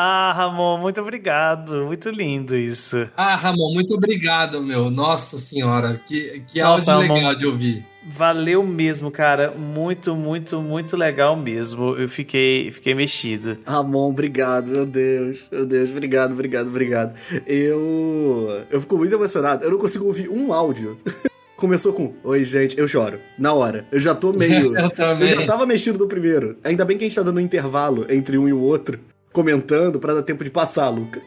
[0.02, 1.86] Ah, Ramon, muito obrigado.
[1.86, 3.10] Muito lindo isso.
[3.18, 4.90] Ah, Ramon, muito obrigado, meu.
[4.90, 7.14] Nossa senhora, que, que Nossa, áudio Ramon.
[7.16, 7.86] legal de ouvir.
[8.06, 9.52] Valeu mesmo, cara.
[9.52, 11.98] Muito, muito, muito legal mesmo.
[11.98, 13.58] Eu fiquei, fiquei mexido.
[13.66, 15.50] Ramon, obrigado, meu Deus.
[15.52, 17.14] Meu Deus, obrigado, obrigado, obrigado.
[17.46, 18.64] Eu.
[18.72, 19.66] Eu fico muito emocionado.
[19.66, 20.98] Eu não consigo ouvir um áudio.
[21.58, 23.20] Começou com Oi, gente, eu choro.
[23.38, 23.86] Na hora.
[23.92, 24.74] Eu já tô meio.
[24.80, 25.32] Eu também.
[25.32, 26.58] Eu já tava mexido no primeiro.
[26.64, 28.98] Ainda bem que a gente tá dando um intervalo entre um e o outro.
[29.32, 31.22] Comentando pra dar tempo de passar, Luca.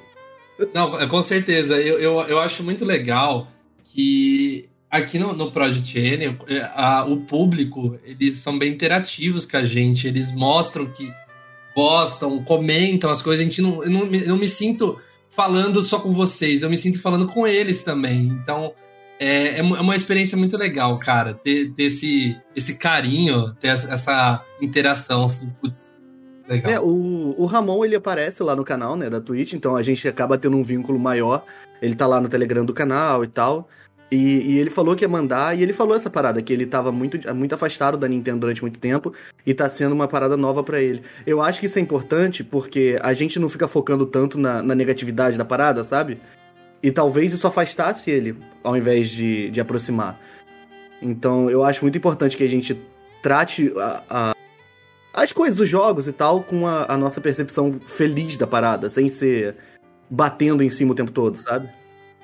[0.75, 1.77] Não, com certeza.
[1.81, 3.49] Eu, eu, eu acho muito legal
[3.85, 9.57] que aqui no, no Project N, é, a- o público, eles são bem interativos com
[9.57, 10.07] a gente.
[10.07, 11.13] Eles mostram que
[11.75, 13.45] gostam, comentam as coisas.
[13.45, 14.99] A gente não, eu não, eu não me sinto
[15.31, 18.27] falando só com vocês, eu me sinto falando com eles também.
[18.43, 18.75] Então,
[19.19, 24.45] é, é é uma experiência muito legal, cara, ter, ter esse, esse carinho, ter essa
[24.61, 25.91] interação, assim, putz,
[26.53, 26.73] legal.
[26.73, 30.07] É, o, o Ramon, ele aparece lá no canal, né, da Twitch, então a gente
[30.07, 31.45] acaba tendo um vínculo maior.
[31.81, 33.69] Ele tá lá no Telegram do canal e tal.
[34.11, 34.17] E,
[34.53, 37.19] e ele falou que ia mandar, e ele falou essa parada, que ele tava muito,
[37.35, 39.11] muito afastado da Nintendo durante muito tempo,
[39.47, 41.03] e tá sendo uma parada nova pra ele.
[41.27, 44.75] Eu acho que isso é importante, porque a gente não fica focando tanto na, na
[44.75, 46.19] negatividade da parada, sabe?
[46.83, 50.21] E talvez isso afastasse ele, ao invés de, de aproximar.
[51.01, 52.79] Então, eu acho muito importante que a gente
[53.23, 54.35] trate a- a,
[55.13, 59.09] as coisas, os jogos e tal, com a, a nossa percepção feliz da parada, sem
[59.09, 59.57] ser
[60.09, 61.69] batendo em cima o tempo todo, sabe?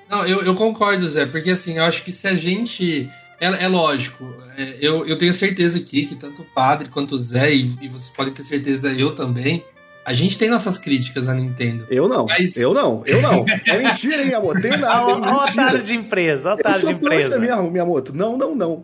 [0.09, 3.09] Não, eu, eu concordo, Zé, porque assim, eu acho que se a gente.
[3.39, 4.25] É, é lógico,
[4.57, 7.87] é, eu, eu tenho certeza aqui que tanto o padre quanto o Zé, e, e
[7.87, 9.63] vocês podem ter certeza, eu também,
[10.03, 11.85] a gente tem nossas críticas à Nintendo.
[11.89, 13.45] Eu não, Mas- eu não, eu não.
[13.65, 14.59] É mentira, hein, Miyamoto?
[14.61, 17.39] Tem nada, é Olha o otário de empresa, Eu otário de sou trouxa empresa.
[17.39, 18.13] mesmo, Miyamoto.
[18.13, 18.83] Não, não, não.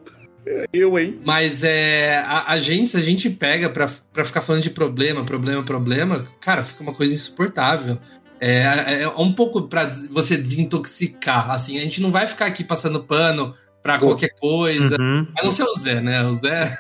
[0.72, 1.20] Eu, hein?
[1.26, 5.24] Mas é, a, a gente, se a gente pega pra, pra ficar falando de problema,
[5.24, 7.98] problema, problema, cara, fica uma coisa insuportável.
[8.40, 13.04] É, é um pouco pra você desintoxicar, assim, a gente não vai ficar aqui passando
[13.04, 14.98] pano pra qualquer coisa.
[15.00, 15.28] Uhum.
[15.38, 16.24] A não ser o Zé, né?
[16.24, 16.76] O Zé.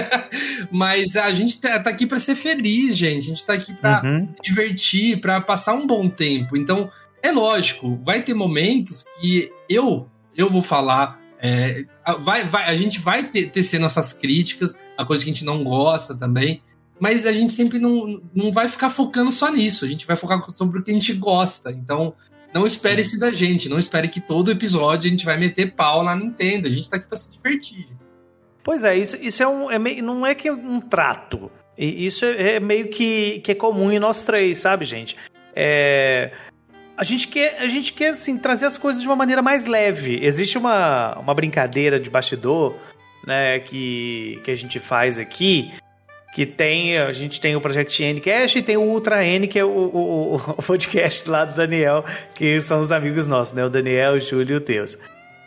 [0.70, 3.18] Mas a gente tá, tá aqui pra ser feliz, gente.
[3.24, 4.28] A gente tá aqui pra Uhum.
[4.42, 6.56] divertir, pra passar um bom tempo.
[6.56, 6.90] Então,
[7.22, 11.18] é lógico, vai ter momentos que eu eu vou falar.
[11.40, 11.84] É,
[12.20, 15.62] vai, vai, a gente vai ter, tecer nossas críticas, a coisa que a gente não
[15.62, 16.62] gosta também.
[16.98, 19.84] Mas a gente sempre não, não vai ficar focando só nisso.
[19.84, 21.70] A gente vai focar sobre o que a gente gosta.
[21.70, 22.14] Então,
[22.54, 23.68] não espere isso da gente.
[23.68, 26.66] Não espere que todo episódio a gente vai meter pau na Nintendo.
[26.66, 27.86] A gente tá aqui pra se divertir.
[28.64, 29.70] Pois é, isso, isso é um.
[29.70, 31.50] É meio, não é que é um trato.
[31.76, 35.16] E Isso é, é meio que, que é comum em nós três, sabe, gente?
[35.54, 36.32] É,
[36.96, 40.18] a gente quer, a gente quer assim, trazer as coisas de uma maneira mais leve.
[40.24, 42.74] Existe uma, uma brincadeira de bastidor
[43.26, 45.70] né, que, que a gente faz aqui.
[46.34, 49.64] Que tem, a gente tem o Project Ncast e tem o Ultra N, que é
[49.64, 52.04] o, o, o- podcast lá do Daniel,
[52.34, 53.64] que são os amigos nossos, né?
[53.64, 54.98] O Daniel, o Júlio e o Teus.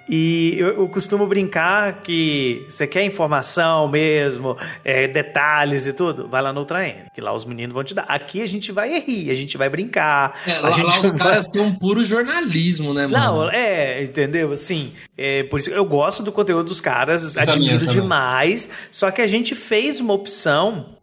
[0.09, 6.41] E eu, eu costumo brincar que você quer informação mesmo, é, detalhes e tudo, vai
[6.41, 8.05] lá no Ultra N, que lá os meninos vão te dar.
[8.07, 10.33] Aqui a gente vai rir, a gente vai brincar.
[10.47, 13.23] É, a lá, gente lá os vai- caras têm um puro jornalismo, né, mano?
[13.43, 14.51] não, é, entendeu?
[14.51, 17.93] Assim, é, por isso eu gosto do conteúdo dos caras, Eu admiro também.
[18.01, 18.67] demais.
[18.89, 20.97] Só que a gente fez uma opção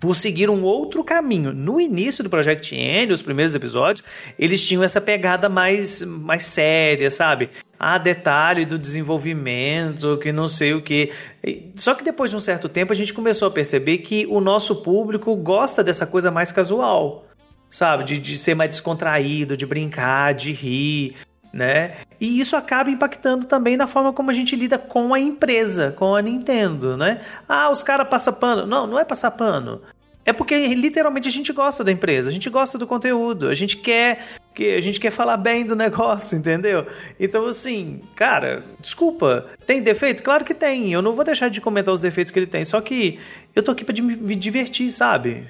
[0.00, 1.52] por seguir um outro caminho.
[1.52, 4.04] No início do Project N, os primeiros episódios,
[4.38, 7.50] eles tinham essa pegada mais, mais séria, sabe?
[7.78, 11.10] Ah, detalhe do desenvolvimento, que não sei o quê.
[11.44, 14.40] E- Só que depois de um certo tempo a gente começou a perceber que o
[14.40, 17.26] nosso público gosta dessa coisa mais casual
[17.70, 18.04] sabe?
[18.04, 21.16] De, de ser mais descontraído, de brincar, de rir,
[21.52, 21.96] né?
[22.20, 26.16] E isso acaba impactando também na forma como a gente lida com a empresa, com
[26.16, 27.20] a Nintendo, né?
[27.48, 28.66] Ah, os caras passam pano.
[28.66, 29.82] Não, não é passar pano.
[30.24, 33.76] É porque literalmente a gente gosta da empresa, a gente gosta do conteúdo, a gente
[33.76, 36.86] quer que a gente quer falar bem do negócio, entendeu?
[37.18, 40.22] Então assim, cara, desculpa, tem defeito?
[40.22, 40.92] Claro que tem.
[40.92, 43.18] Eu não vou deixar de comentar os defeitos que ele tem, só que
[43.54, 45.48] eu tô aqui me me divertir, sabe?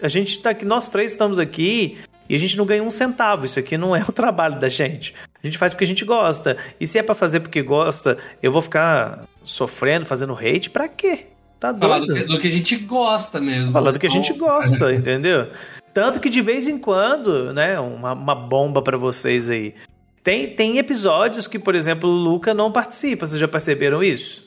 [0.00, 3.44] A gente tá aqui, nós três estamos aqui e a gente não ganha um centavo.
[3.46, 5.14] Isso aqui não é o trabalho da gente.
[5.42, 6.56] A gente faz porque a gente gosta.
[6.80, 11.26] E se é pra fazer porque gosta, eu vou ficar sofrendo, fazendo hate, pra quê?
[11.58, 12.26] Tá Falar do doido?
[12.26, 13.72] que, do que a gente gosta mesmo.
[13.72, 15.50] Falando do que a gente gosta, entendeu?
[15.94, 19.74] Tanto que de vez em quando, né, uma, uma bomba pra vocês aí.
[20.22, 23.24] Tem, tem episódios que, por exemplo, o Luca não participa.
[23.26, 24.44] Vocês já perceberam isso?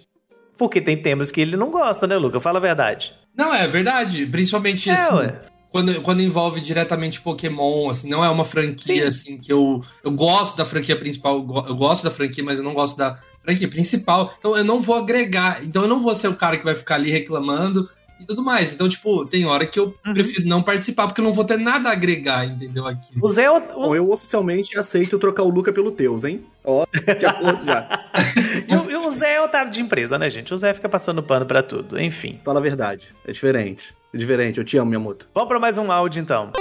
[0.58, 2.39] Porque tem temas que ele não gosta, né, Luca?
[2.39, 3.13] Fala a verdade.
[3.36, 4.26] Não, é verdade.
[4.26, 5.36] Principalmente É, assim, ué.
[5.72, 10.58] Quando, quando envolve diretamente Pokémon, assim, não é uma franquia assim que eu, eu gosto
[10.58, 14.34] da franquia principal, eu gosto da franquia, mas eu não gosto da franquia principal.
[14.40, 15.64] Então eu não vou agregar.
[15.64, 17.88] Então eu não vou ser o cara que vai ficar ali reclamando
[18.20, 18.74] e tudo mais.
[18.74, 20.14] Então, tipo, tem hora que eu Uhum.
[20.14, 22.86] prefiro não participar, porque eu não vou ter nada a agregar, entendeu?
[22.86, 23.14] Aqui.
[23.22, 26.44] O Zé, é o, Bom, eu oficialmente aceito trocar o Luca pelo Teus, hein?
[26.64, 28.10] Ó, que acordo já.
[28.70, 30.54] E o- e o Zé é otário de empresa, né, gente?
[30.54, 32.00] O Zé fica passando pano pra tudo.
[32.00, 32.40] Enfim.
[32.46, 33.08] Fala a verdade.
[33.26, 33.96] É diferente.
[34.14, 34.58] É diferente.
[34.60, 35.28] Eu te amo, Miyamoto.
[35.34, 36.52] Vamos pra mais um áudio, então.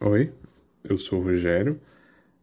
[0.00, 0.30] Oi,
[0.82, 1.80] eu sou o Rogério.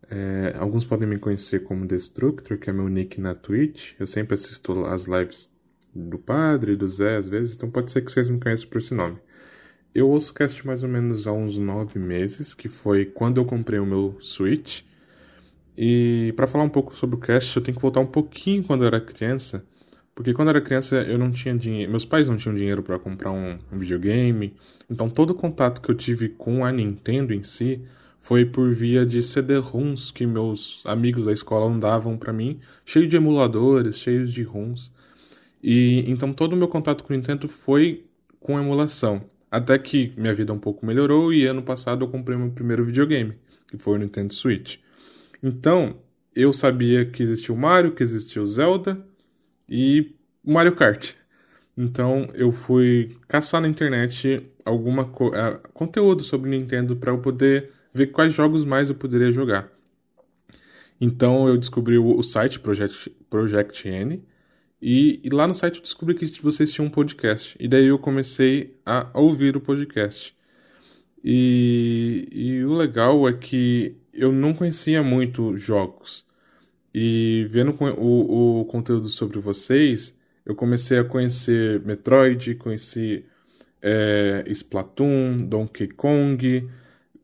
[0.10, 3.94] É, alguns podem me conhecer como Destructor, que é meu nick na Twitch.
[4.00, 5.51] Eu sempre assisto as lives
[5.94, 8.94] do padre, do Zé, às vezes, então pode ser que vocês me conheçam por esse
[8.94, 9.18] nome.
[9.94, 13.78] Eu ouço cast mais ou menos há uns nove meses, que foi quando eu comprei
[13.78, 14.84] o meu Switch.
[15.78, 18.84] E para falar um pouco sobre o cast, eu tenho que voltar um pouquinho quando
[18.84, 19.66] eu era criança,
[20.16, 23.00] porque quando eu era criança eu não tinha dinheiro, meus pais não tinham dinheiro para
[23.00, 24.54] comprar um, um, videogame,
[24.90, 27.82] então todo o contato que eu tive com a Nintendo em si
[28.20, 33.16] foi por via de CD-ROMs que meus amigos da escola andavam para mim, cheio de
[33.16, 34.92] emuladores, cheios de ROMs.
[35.64, 38.06] E então todo o meu contato com o Nintendo foi
[38.40, 39.22] com emulação.
[39.50, 43.36] Até que minha vida um pouco melhorou e ano passado eu comprei meu primeiro videogame,
[43.68, 44.78] que foi o Nintendo Switch.
[45.44, 45.98] Então,
[46.34, 49.06] eu sabia que existia o Mario, que existia o Zelda
[49.68, 51.14] e o Mario Kart.
[51.78, 57.72] Então, eu fui caçar na internet alguma co uh, conteúdo sobre Nintendo para eu poder
[57.94, 59.70] ver quais jogos mais eu poderia jogar.
[61.00, 64.24] Então, eu descobri o, o site Project, Project N
[64.82, 67.56] e, e, lá no site eu descobri que vocês tinham um podcast.
[67.60, 70.36] E daí eu comecei a ouvir o podcast.
[71.24, 76.26] E, e o legal é que eu não conhecia muito jogos.
[76.94, 83.24] E vendo o, o conteúdo sobre vocês, eu comecei a conhecer Metroid, conheci
[83.82, 86.68] é, Splatoon, Donkey Kong,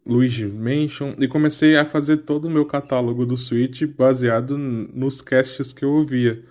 [0.05, 5.73] Luigi Mansion e comecei a fazer todo o meu catálogo do Switch baseado nos casts
[5.73, 6.43] que eu ouvia.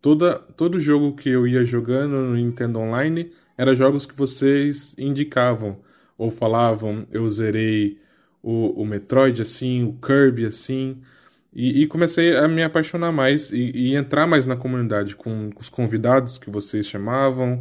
[0.00, 5.78] Toda, todo jogo que eu ia jogando no Nintendo Online era jogos que vocês indicavam
[6.16, 7.06] ou falavam.
[7.10, 7.98] Eu zerei
[8.42, 10.98] o, o Metroid assim, o Kirby assim.
[11.52, 15.60] E, e, comecei a me apaixonar mais e, e entrar mais na comunidade com, com,
[15.60, 17.60] os convidados que vocês chamavam,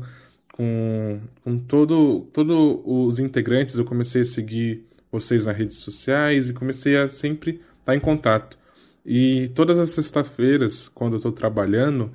[0.53, 3.75] com, com todo, todo os integrantes.
[3.75, 8.57] Eu comecei a seguir vocês nas redes sociais e comecei a sempre estar em contato.
[9.05, 12.11] E todas as sextas-feiras, quando eu estou trabalhando,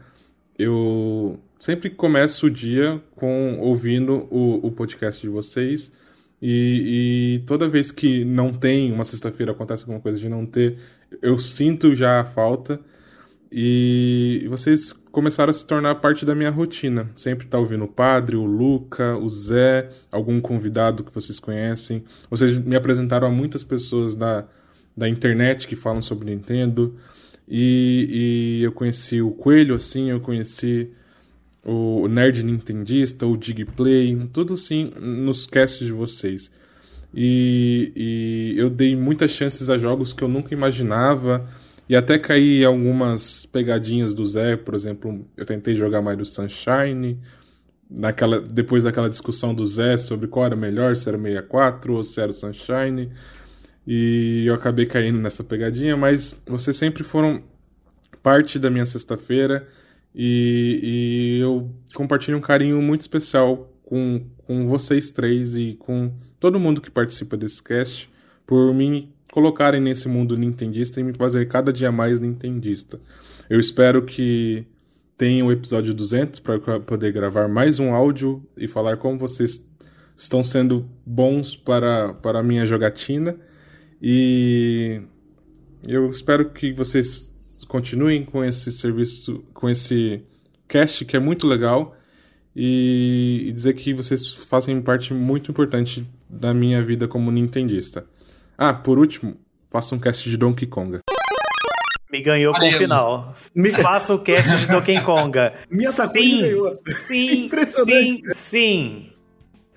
[0.58, 5.90] eu sempre começo o dia com ouvindo o, o podcast de vocês
[6.46, 10.76] e, e, toda vez que não tem, uma sexta-feira acontece alguma coisa de não ter,
[11.22, 12.78] eu sinto já a falta.
[13.50, 17.10] E vocês começaram a se tornar parte da minha rotina.
[17.16, 22.04] Sempre tá ouvindo o padre, o Luca, o Zé, algum convidado que vocês conhecem.
[22.28, 24.44] Vocês me apresentaram a muitas pessoas da,
[24.94, 26.94] da internet que falam sobre Nintendo.
[27.48, 30.90] E, e eu conheci o Coelho, assim, eu conheci
[31.64, 36.50] o Nerd Nintendista, o Digplay, tudo sim nos casts de vocês.
[37.14, 41.48] E, e, eu dei muitas chances a jogos que eu nunca imaginava
[41.88, 47.18] e até caí algumas pegadinhas do Zé, por exemplo, eu tentei jogar mais do Sunshine,
[47.88, 52.20] naquela, depois daquela discussão do Zé sobre qual era melhor, se era 64 ou se
[52.20, 53.10] era Sunshine,
[53.86, 57.42] e eu acabei caindo nessa pegadinha, mas vocês sempre foram
[58.22, 59.66] parte da minha sexta-feira
[60.14, 66.58] e, e eu compartilho um carinho muito especial com, com vocês três e com todo
[66.58, 68.10] mundo que participa desse cast
[68.46, 73.00] por me colocarem nesse mundo nintendista e me fazer cada dia mais nintendista.
[73.50, 74.64] Eu espero que
[75.18, 79.64] tenha o episódio 200 para poder gravar mais um áudio e falar como vocês
[80.16, 83.36] estão sendo bons para, para a minha jogatina.
[84.06, 85.00] E
[85.88, 90.22] eu espero que vocês continuem com esse serviço, com esse
[90.68, 91.96] cast que é muito legal
[92.54, 98.04] e, dizer que vocês fazem parte muito importante da minha vida como nintendista.
[98.58, 99.38] Ah, por último,
[99.70, 101.00] faça um cast de Donkey Konga.
[102.12, 103.34] Me ganhou com o final.
[103.54, 103.70] Me...
[103.70, 105.54] Faça o cast de Donkey Konga.
[105.72, 106.74] Me atacou sim, ganhou.
[107.06, 109.12] Sim, sim, sim.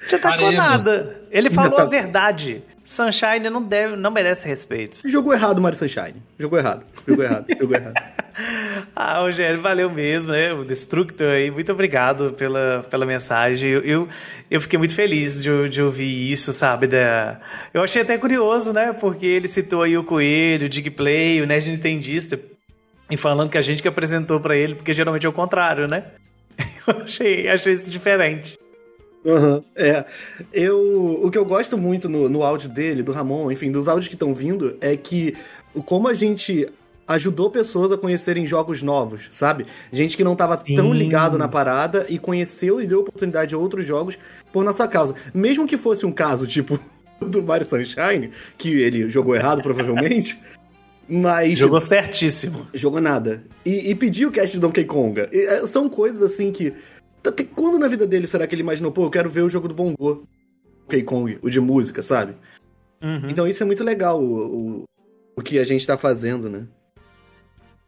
[0.02, 1.22] Não te atacou nada.
[1.32, 2.62] Ele falou a verdade.
[2.88, 5.02] Sunshine não, deve, não merece respeito.
[5.04, 6.24] Jogou errado, Mario Sunshine.
[6.40, 6.86] Jogou errado.
[7.06, 7.46] Jogou errado.
[7.60, 7.94] Jogou errado.
[8.96, 10.54] ah, Rogério, valeu mesmo, né?
[10.54, 11.52] O Destructor aí.
[11.52, 13.70] Muito obrigado pela, pela mensagem.
[13.70, 14.08] Eu, eu,
[14.50, 16.88] eu fiquei muito feliz de, de ouvir isso, sabe?
[16.88, 17.42] Da...
[17.74, 18.94] Eu achei até curioso, né?
[18.94, 22.40] Porque ele citou aí o Coelho, o Digplay, o Nerd Nintendista.
[23.12, 26.06] E falando que a gente que apresentou para ele, porque geralmente é o contrário, né?
[26.88, 28.58] Eu achei, achei isso diferente.
[29.26, 30.06] Uhum, é.
[30.54, 34.08] Eu, o que eu gosto muito no, no áudio dele, do Ramon, enfim, dos áudios
[34.08, 35.36] que estão vindo, é que
[35.86, 36.68] como a gente
[37.08, 39.66] ajudou pessoas a conhecerem jogos novos, sabe?
[39.92, 43.86] Gente que não estava tão ligado na parada e conheceu e deu oportunidade a outros
[43.86, 44.18] jogos
[44.52, 45.16] por nossa causa.
[45.34, 46.78] Mesmo que fosse um caso tipo
[47.22, 50.38] do Mario Sunshine, que ele jogou errado provavelmente,
[51.08, 51.58] mas.
[51.58, 52.68] Jogou certíssimo.
[52.74, 53.44] Jogou nada.
[53.66, 55.30] E, e pediu o cast de Donkey Konga.
[55.32, 56.74] E, é, são coisas assim que
[57.56, 59.74] quando na vida dele será que ele imaginou, pô, eu quero ver o jogo do
[59.74, 60.28] Bongo,
[60.88, 62.36] Donkey Kong, o de música, sabe?
[63.02, 63.30] Uhum.
[63.30, 64.84] Então isso é muito legal, o, o,
[65.36, 66.66] o que a gente tá fazendo, né?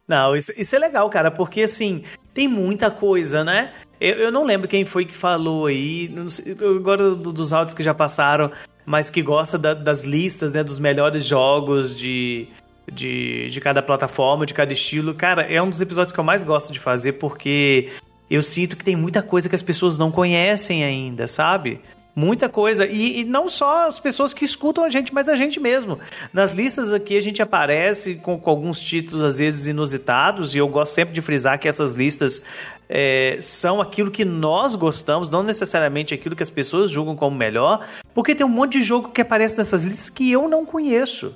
[0.07, 2.03] Não, isso, isso é legal, cara, porque assim,
[2.33, 3.71] tem muita coisa, né?
[4.01, 7.75] Eu, eu não lembro quem foi que falou aí, não sei, agora do- dos áudios
[7.75, 8.51] que já passaram,
[8.85, 12.47] mas que gosta da- das listas, né, dos melhores jogos de,
[12.91, 15.13] de, de cada plataforma, de cada estilo.
[15.13, 17.89] Cara, é um dos episódios que eu mais gosto de fazer porque
[18.29, 21.81] eu sinto que tem muita coisa que as pessoas não conhecem ainda, sabe?
[22.15, 22.85] Muita coisa.
[22.85, 25.97] E, e não só as pessoas que escutam a gente, mas a gente mesmo.
[26.33, 30.67] Nas listas aqui a gente aparece com, com alguns títulos, às vezes, inusitados, e eu
[30.67, 32.41] gosto sempre de frisar que essas listas
[32.89, 37.85] é, são aquilo que nós gostamos, não necessariamente aquilo que as pessoas julgam como melhor,
[38.13, 41.33] porque tem um monte de jogo que aparece nessas listas que eu não conheço.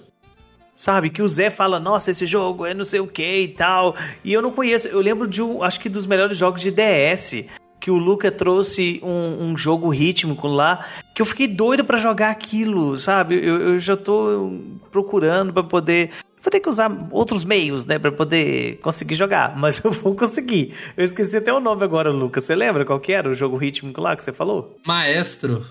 [0.84, 3.96] Sabe, que o Zé fala, nossa, esse jogo é não sei o que e tal.
[4.22, 4.90] E eu não conheço.
[4.90, 7.46] Eu lembro de um, acho que dos melhores jogos de DS.
[7.80, 12.32] Que o Luca trouxe um, um jogo rítmico lá, que eu fiquei doido pra jogar
[12.32, 13.36] aquilo, sabe?
[13.36, 14.60] Eu, eu já tô
[14.92, 16.10] procurando pra poder.
[16.42, 20.74] Vou ter que usar outros meios, né, pra poder conseguir jogar, mas eu vou conseguir.
[20.98, 22.42] Eu esqueci até o nome agora, Luca.
[22.42, 24.78] Você lembra qual que era o jogo rítmico lá que você falou?
[24.86, 25.66] Maestro.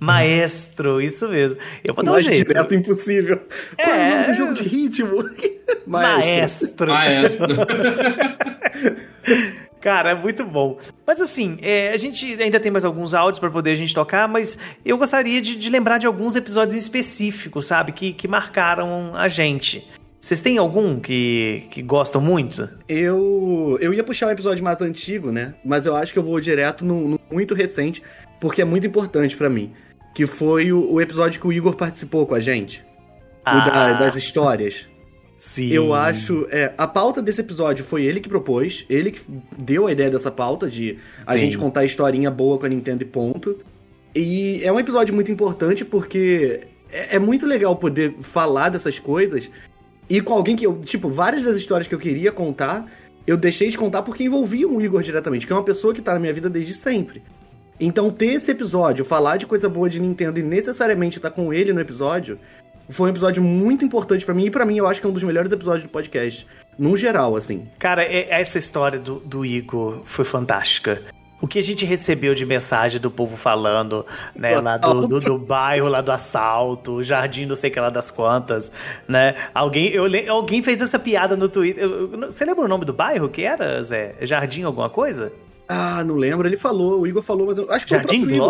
[0.00, 1.58] Maestro, isso mesmo.
[1.82, 2.46] Eu vou dar um Mais jeito.
[2.46, 3.40] direto impossível.
[3.76, 5.24] Qual é o nome do jogo de ritmo?
[5.86, 6.88] Maestro.
[6.88, 7.48] Maestro.
[9.80, 10.78] Cara, é muito bom.
[11.06, 14.26] Mas assim, é, a gente ainda tem mais alguns áudios para poder a gente tocar,
[14.26, 17.92] mas eu gostaria de, de lembrar de alguns episódios em específico, sabe?
[17.92, 19.86] Que, que marcaram a gente.
[20.20, 22.68] Vocês têm algum que, que gostam muito?
[22.88, 25.54] Eu, eu ia puxar um episódio mais antigo, né?
[25.64, 28.02] Mas eu acho que eu vou direto no, no muito recente,
[28.40, 29.72] porque é muito importante pra mim.
[30.18, 32.84] Que foi o, o episódio que o Igor participou com a gente.
[33.46, 34.84] O da- das histórias.
[35.38, 35.68] Sim.
[35.68, 36.44] Eu acho.
[36.50, 39.20] É, a pauta desse episódio foi ele que propôs, ele que
[39.56, 41.38] deu a ideia dessa pauta de a Sim.
[41.38, 43.58] gente contar historinha boa com a Nintendo e ponto.
[44.12, 49.48] E é um episódio muito importante porque é, é muito legal poder falar dessas coisas
[50.10, 50.80] e com alguém que eu.
[50.80, 52.90] Tipo, várias das histórias que eu queria contar,
[53.24, 56.12] eu deixei de contar porque envolviam o Igor diretamente, que é uma pessoa que tá
[56.12, 57.22] na minha vida desde sempre.
[57.80, 61.72] Então, ter esse episódio, falar de coisa boa de Nintendo e necessariamente estar com ele
[61.72, 62.38] no episódio,
[62.88, 65.12] foi um episódio muito importante pra mim e pra mim eu acho que é um
[65.12, 66.46] dos melhores episódios do podcast,
[66.78, 67.68] num geral, assim.
[67.78, 71.02] Cara, é- essa história do, do Igor foi fantástica.
[71.40, 74.04] O que a gente recebeu de mensagem do povo falando,
[74.34, 77.90] né, lá do, do, do bairro, lá do assalto, o jardim não sei que lá
[77.90, 78.72] das quantas,
[79.06, 79.36] né?
[79.54, 81.84] Alguém, eu, alguém fez essa piada no Twitter.
[81.84, 84.16] Eu- Você lembra o nome do bairro que era, Zé?
[84.22, 85.32] Jardim alguma coisa?
[85.68, 88.18] Ah, não lembro, ele falou, o Igor falou, mas eu acho que foi o Jardim
[88.20, 88.46] próprio Igor.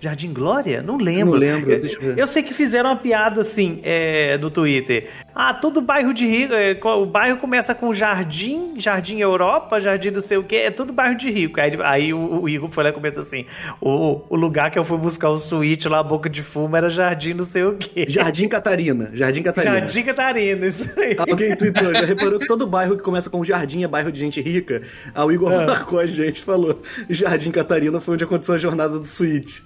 [0.00, 0.82] Jardim Glória?
[0.82, 1.32] Não lembro.
[1.34, 2.18] Não lembro, deixa eu ver.
[2.18, 5.08] Eu sei que fizeram uma piada assim é, no Twitter.
[5.34, 6.54] Ah, todo bairro de rico.
[6.54, 10.56] é, o bairro começa com Jardim, Jardim Europa, Jardim não sei o quê.
[10.56, 11.60] É tudo bairro de rico.
[11.60, 13.44] Aí, aí o, o Igor foi lá e comentou assim:
[13.80, 17.34] o, o lugar que eu fui buscar o suíte lá, boca de fumo, era Jardim
[17.34, 18.06] não sei o quê.
[18.08, 19.80] Jardim Catarina, Jardim Catarina.
[19.80, 21.16] Jardim Catarina, isso aí.
[21.18, 24.40] Alguém tweetou, já reparou que todo bairro que começa com jardim é bairro de gente
[24.40, 24.82] rica?
[25.14, 25.66] Aí o Igor Ah.
[25.66, 29.60] marcou a gente e falou: Jardim Catarina foi onde aconteceu a jornada do Switch.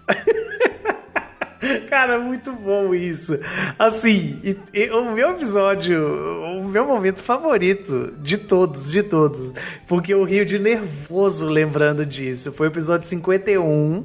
[1.88, 3.38] Cara, muito bom isso.
[3.78, 5.98] Assim, e- e o meu episódio,
[6.60, 9.52] o meu momento favorito de todos, de todos,
[9.86, 12.52] porque eu rio de nervoso lembrando disso.
[12.52, 14.04] Foi o episódio 51,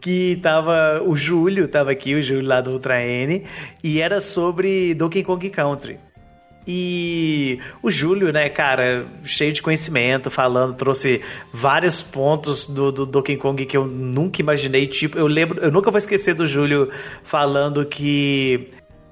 [0.00, 3.44] que tava o Júlio, tava aqui, o Júlio lá do Ultra N,
[3.82, 5.98] e era sobre Donkey Kong Country.
[6.70, 13.38] E o Júlio, né, cara, cheio de conhecimento, falando, trouxe vários pontos do, do Donkey
[13.38, 14.86] Kong que eu nunca imaginei.
[14.86, 16.90] Tipo, eu lembro, eu nunca vou esquecer do Júlio
[17.24, 18.68] falando que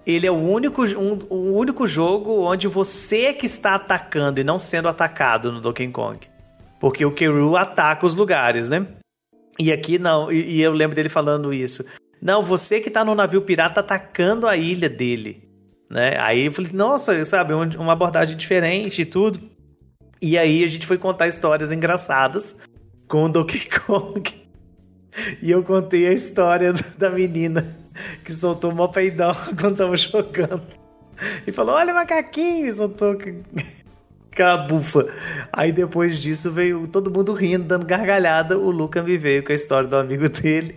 [0.07, 4.45] ele é o único, um, o único jogo onde você é que está atacando e
[4.45, 6.21] não sendo atacado no Donkey Kong.
[6.79, 8.87] Porque o Keru ataca os lugares, né?
[9.59, 11.83] E aqui não, e, e eu lembro dele falando isso.
[12.21, 15.46] Não, você que tá no navio pirata atacando a ilha dele.
[15.91, 16.17] Né?
[16.19, 19.41] Aí eu falei, nossa, sabe, um- uma abordagem diferente e tudo.
[20.21, 22.57] E aí a gente foi contar histórias engraçadas
[23.09, 24.23] com o Donkey Kong.
[25.41, 27.65] E eu contei a história da menina
[28.25, 30.63] que soltou uma peidão quando tava jogando.
[31.47, 33.17] E falou, olha macaquinho, e soltou
[34.33, 35.07] aquela bufa.
[35.53, 38.59] Aí depois disso veio todo mundo rindo, dando gargalhada.
[38.59, 40.77] O Luca me veio com a história do amigo dele.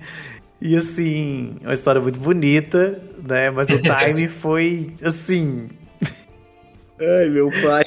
[0.62, 3.50] E assim, uma história muito bonita, né?
[3.50, 5.70] Mas o time foi assim.
[7.00, 7.86] Ai, meu pai.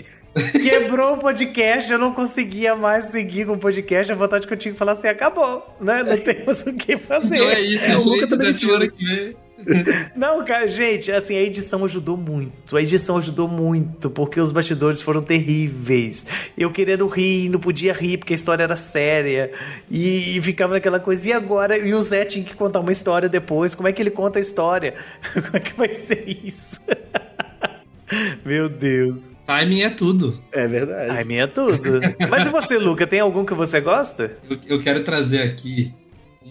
[0.52, 4.10] Quebrou o podcast, eu não conseguia mais seguir com o podcast.
[4.10, 6.02] A vontade que eu tinha que falar assim: acabou, né?
[6.02, 7.36] Não temos o que fazer.
[7.36, 8.28] Então é isso, É, o Luca gente.
[8.30, 8.58] tá demitido.
[8.70, 9.36] semana que vem.
[10.16, 12.76] Não, cara, gente, assim, a edição ajudou muito.
[12.76, 16.26] A edição ajudou muito, porque os bastidores foram terríveis.
[16.56, 19.50] Eu querendo rir, não podia rir, porque a história era séria.
[19.90, 21.76] E, e ficava naquela coisa, e agora?
[21.76, 23.74] E o Zé tinha que contar uma história depois.
[23.74, 24.94] Como é que ele conta a história?
[25.32, 26.80] Como é que vai ser isso?
[28.44, 29.38] Meu Deus.
[29.46, 30.42] Timing é tudo.
[30.52, 31.16] É verdade.
[31.16, 32.00] Timing é tudo.
[32.28, 33.06] Mas e você, Luca?
[33.06, 34.36] Tem algum que você gosta?
[34.48, 35.94] Eu, eu quero trazer aqui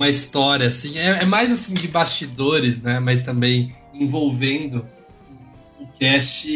[0.02, 3.00] uma história, assim, é, é, mais assim de bastidores, né?
[3.00, 4.84] Mas também envolvendo
[5.80, 6.50] o cast.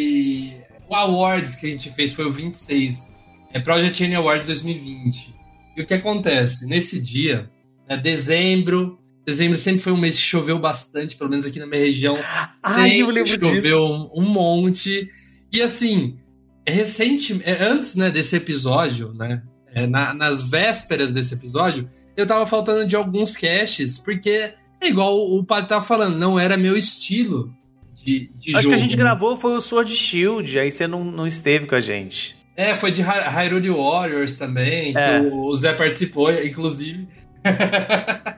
[0.89, 3.13] O Awards que a gente fez foi o 26.
[3.53, 5.35] É Project N Awards 2020.
[5.77, 6.65] E o que acontece?
[6.65, 7.49] Nesse dia,
[7.87, 11.81] né, dezembro, Dezembro sempre foi um mês que choveu bastante, pelo menos aqui na minha
[11.81, 12.15] região.
[12.61, 15.09] Ai, sempre choveu um, um, monte.
[15.51, 16.19] E assim,
[16.63, 19.41] é recente, é, antes né, desse episódio, né?
[19.76, 25.19] É, na, nas vésperas desse episódio, eu tava faltando de alguns caches, porque é igual
[25.19, 27.53] o Padre tava falando, não era meu estilo
[27.93, 28.76] de, de Acho jogo.
[28.76, 31.82] que a gente gravou foi o Sword Shield, aí você não, não esteve com a
[31.82, 32.36] gente.
[32.55, 35.19] É, foi de Hyrule Warriors também, É.
[35.19, 37.05] que o, o Zé participou, inclusive.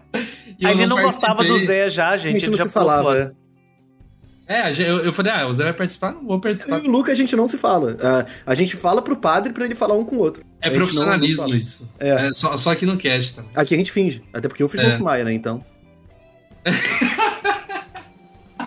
[0.60, 1.56] E Aí ele não gostava do.
[1.60, 2.38] Zé já, A gente.
[2.38, 3.36] ele não já falava, fora.
[4.48, 4.72] é.
[4.72, 6.14] Eu, eu falei, ah, o Zé vai participar?
[6.14, 6.84] Não vou participar.
[6.84, 7.96] E o Luca a gente não se fala.
[8.02, 10.44] Ah, a gente fala pro padre pra ele falar um com o outro.
[10.62, 11.90] É profissionalismo não isso.
[12.00, 12.28] É.
[12.28, 13.52] É, só, só aqui no cast também.
[13.56, 14.24] Aqui a gente finge.
[14.34, 14.90] Até porque eu fiz É.
[14.90, 15.34] Wolf Maia, né?
[15.34, 15.64] Então.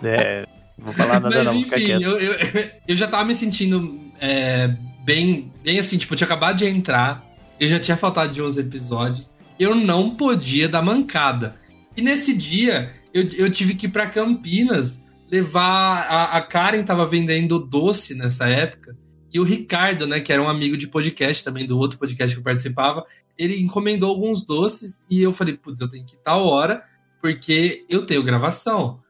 [0.03, 0.47] É,
[0.78, 4.74] vou falar nada Mas não, enfim, eu, eu, eu já tava me sentindo é,
[5.05, 7.28] bem, bem assim, tipo, eu tinha acabado de entrar,
[7.59, 11.55] eu já tinha faltado de uns episódios, eu não podia dar mancada.
[11.95, 16.07] E nesse dia, eu, eu tive que ir pra Campinas levar.
[16.09, 18.97] A, a Karen tava vendendo doce nessa época.
[19.33, 22.41] E o Ricardo, né, que era um amigo de podcast também, do outro podcast que
[22.41, 23.05] eu participava,
[23.39, 26.83] ele encomendou alguns doces e eu falei, putz, eu tenho que ir tal hora,
[27.20, 29.01] porque eu tenho gravação.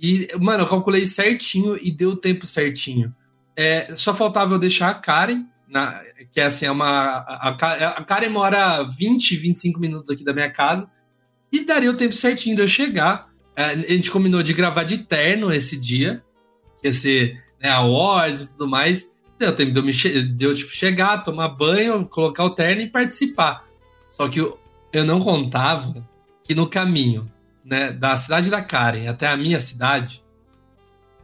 [0.00, 3.14] E, mano, eu calculei certinho e deu o tempo certinho.
[3.56, 6.00] É, só faltava eu deixar a Karen, na,
[6.32, 7.24] que é assim, é uma.
[7.26, 10.90] A, a, Karen mora 20, 25 minutos aqui da minha casa,
[11.50, 13.28] e daria o tempo certinho de eu chegar.
[13.56, 16.22] É, a gente combinou de gravar de terno esse dia,
[16.80, 19.13] que ia ser né, awards e tudo mais.
[19.38, 22.90] Deu tempo de eu, me de eu tipo, chegar, tomar banho, colocar o terno e
[22.90, 23.64] participar.
[24.12, 24.58] Só que eu,
[24.92, 26.06] eu não contava
[26.42, 27.30] que no caminho
[27.64, 30.22] né, da cidade da Karen até a minha cidade,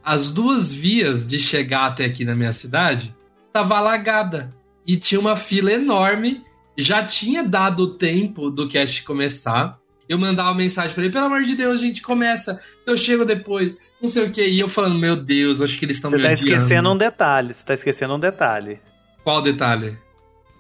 [0.03, 3.15] as duas vias de chegar até aqui na minha cidade
[3.53, 4.53] tava alagada
[4.87, 6.45] e tinha uma fila enorme.
[6.77, 9.79] Já tinha dado o tempo do cast começar.
[10.11, 12.61] Eu mandava uma mensagem pra ele, pelo amor de Deus, gente, começa.
[12.85, 14.45] Eu chego depois, não sei o que.
[14.45, 16.49] E eu falando, meu Deus, acho que eles estão Você me tá odiando.
[16.51, 18.81] esquecendo um detalhe, você tá esquecendo um detalhe.
[19.23, 19.97] Qual detalhe?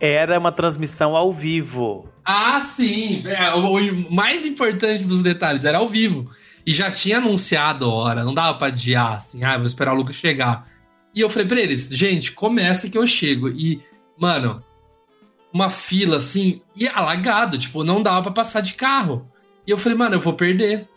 [0.00, 2.08] Era uma transmissão ao vivo.
[2.24, 3.24] Ah, sim.
[3.26, 6.30] É, o, o mais importante dos detalhes era ao vivo.
[6.64, 9.96] E já tinha anunciado a hora, não dava pra adiar, assim, ah, vou esperar o
[9.96, 10.64] Lucas chegar.
[11.12, 13.48] E eu falei pra eles, gente, começa que eu chego.
[13.48, 13.80] E,
[14.16, 14.62] mano,
[15.52, 19.28] uma fila assim, e alagado, tipo, não dava pra passar de carro.
[19.70, 20.88] E eu falei, mano, eu vou perder.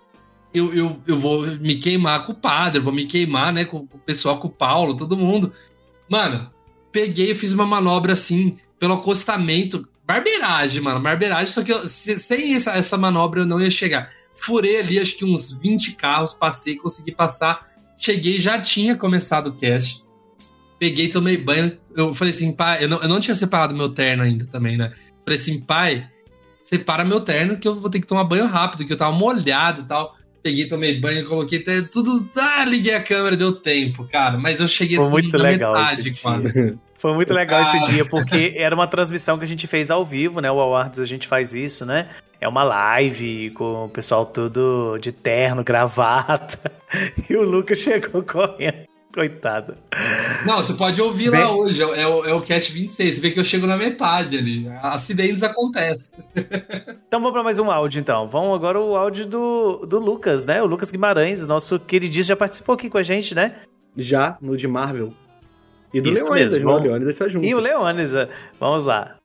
[0.52, 4.00] Eu, eu, eu vou me queimar com o padre, vou me queimar, né, com, o
[4.04, 5.54] pessoal, com o Paulo, todo mundo.
[6.10, 6.50] Mano,
[6.92, 9.88] peguei e fiz uma manobra assim, pelo acostamento.
[10.08, 11.54] Barbeiragem, mano, barbeiragem.
[11.54, 14.10] Só que eu- se- sem essa, essa manobra eu não ia chegar.
[14.34, 17.70] Furei ali, acho que uns 20 carros, passei, consegui passar.
[17.96, 20.04] Cheguei, já tinha começado o cast.
[20.80, 21.78] Peguei, tomei banho.
[21.96, 24.92] Eu falei assim, pai, eu não, eu não tinha separado meu terno ainda também, né?
[25.24, 26.10] Falei assim, pai,
[26.64, 29.82] separa meu terno que eu vou ter que tomar banho rápido, que eu tava molhado
[29.82, 30.16] e tal.
[30.42, 32.30] Peguei, tomei banho, coloquei tudo.
[32.36, 34.38] Ah, liguei a câmera, deu tempo, cara.
[34.38, 36.78] Mas eu cheguei Foi assim muito legal metade, quase.
[37.00, 37.78] Foi muito legal Ah.
[37.78, 40.50] esse dia, porque era uma transmissão que a gente fez ao vivo, né?
[40.50, 42.08] O Awards a gente faz isso, né?
[42.40, 46.60] É uma live com o pessoal todo de terno, gravata.
[47.30, 48.86] E o Lucas chegou correndo.
[49.14, 49.78] Coitado.
[50.46, 53.16] Não, você pode ouvir Bem- lá hoje, é, o- é o, é o Cast 26.
[53.16, 54.68] Você vê que eu chego na metade ali.
[54.82, 56.08] Acidentes acontecem.
[57.14, 58.28] Então vamos para mais um áudio, então.
[58.28, 60.64] Vamos agora o áudio do, do Lucas, né?
[60.64, 63.58] O Lucas Guimarães, nosso queridíssimo, já participou aqui com a gente, né?
[63.96, 65.14] Já, no de Marvel.
[65.94, 66.72] E do Isso Leônidas, mesmo.
[66.72, 66.76] né?
[66.76, 67.46] O Leônidas tá junto.
[67.46, 68.28] E o eh,
[68.60, 69.18] vamos lá.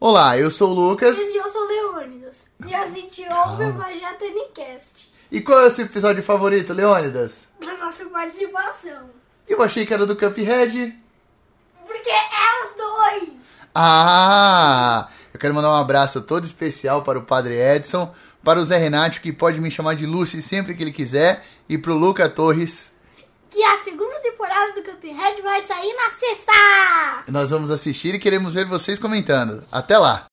[0.00, 1.16] Olá, eu sou o Lucas.
[1.20, 2.44] E eu sou Leônidas.
[2.66, 5.11] E a gente ouve o Projeto Ncast.
[5.32, 7.48] E qual é o seu episódio favorito, Leônidas?
[7.58, 9.08] Da nossa participação.
[9.48, 10.94] Eu achei que era do Cuphead.
[11.86, 13.30] Porque é os dois.
[13.74, 15.08] Ah!
[15.32, 18.14] Eu quero mandar um abraço todo especial para o Padre Edson,
[18.44, 21.78] para o Zé Renato, que pode me chamar de Lucy sempre que ele quiser, e
[21.78, 22.92] pro Luca Torres.
[23.48, 26.52] Que a segunda temporada do Cuphead vai sair na sexta.
[27.28, 29.64] Nós vamos assistir e queremos ver vocês comentando.
[29.72, 30.26] Até lá!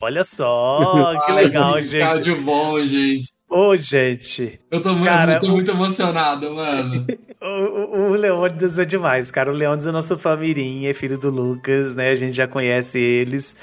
[0.00, 2.00] Olha só, que legal, Ai, gente.
[2.00, 3.32] Cádio bom, gente.
[3.54, 4.58] Ô, gente.
[4.70, 7.06] Eu tô muito, Cara, muito, o- emocionado, mano.
[7.44, 9.50] O, o, o Leônidas é demais, cara.
[9.50, 12.10] O Leônidas é nosso família, é filho do Lucas, né?
[12.10, 13.56] A gente já conhece eles.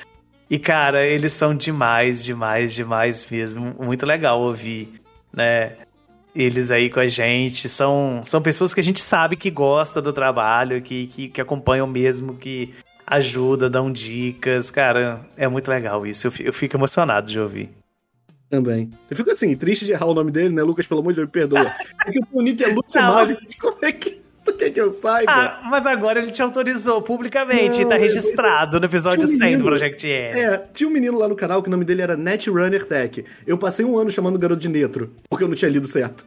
[0.50, 3.74] E, cara, eles são demais, demais, demais mesmo.
[3.80, 5.00] Muito legal ouvir,
[5.32, 5.78] né?
[6.36, 7.70] eles aí com a gente.
[7.70, 11.88] São, são pessoas que a gente sabe que gosta do trabalho, que, que, que acompanham
[11.88, 12.74] mesmo, que
[13.08, 14.70] ajuda, dão dicas.
[14.70, 16.28] Cara, é muito legal isso.
[16.40, 17.70] Eu fico emocionado de ouvir.
[18.50, 18.90] Também.
[19.10, 20.88] Eu fico assim, triste de errar o nome dele, né, Lucas?
[20.88, 21.72] Pelo amor de Deus, me perdoa.
[22.04, 23.56] Porque o bonito é Não, mas- Marques.
[23.60, 25.32] Como é que tu quer que eu saiba?
[25.32, 29.38] Ah, mas agora ele te autorizou publicamente, Não, tá é- registrado no episódio um 100
[29.38, 30.40] do menino- Project N.
[30.40, 33.24] É, tinha um menino lá no canal que o nome dele era Netrunner Tech.
[33.46, 36.26] Eu passei um ano chamando o garoto de Netro, porque eu não tinha lido certo.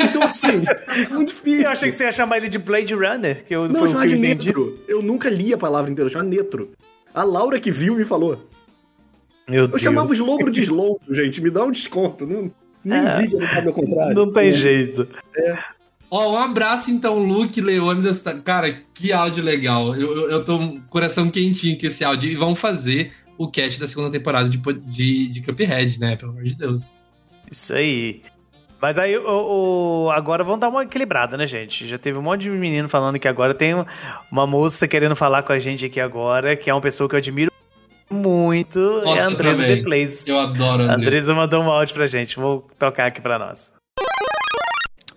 [0.00, 1.64] Então, assim, é muito difícil.
[1.64, 3.90] Eu achei que você ia chamar ele de Blade Runner, que eu Não, foi o
[3.90, 4.16] chamar de.
[4.16, 4.78] Netro.
[4.88, 6.70] Eu nunca li a palavra inteira, eu chamava Netro.
[7.12, 8.48] A Laura que viu me falou.
[9.48, 9.82] Meu Eu Deus.
[9.82, 12.26] chamava os lobos de Slow, gente, me dá um desconto.
[12.26, 12.50] Não,
[12.84, 13.28] nem É.
[13.28, 14.14] não sabe ao contrário.
[14.14, 15.06] Não tem jeito.
[16.10, 18.20] Ó, um abraço então, Luke Leônidas.
[18.22, 19.94] Tá- Cara, que áudio legal.
[19.94, 22.30] Eu, eu, eu tô com o coração quentinho com esse áudio.
[22.30, 26.16] E vamos fazer o cast da segunda temporada de, de, de Cuphead, né?
[26.16, 26.94] Pelo amor de Deus.
[27.50, 28.22] Isso aí.
[28.80, 31.86] Mas aí, o, o- agora vamos dar uma equilibrada, né, gente?
[31.86, 33.74] Já teve um monte de menino falando que agora tem
[34.30, 37.18] uma moça querendo falar com a gente aqui agora, que é uma pessoa que eu
[37.18, 37.50] admiro
[38.10, 39.76] muito, é Nossa, a eu Andresa também.
[39.76, 40.30] The Place.
[40.30, 40.94] Eu adoro Andresa.
[40.94, 43.72] Andresa mandou um áudio pra gente, vou tocar aqui pra nós.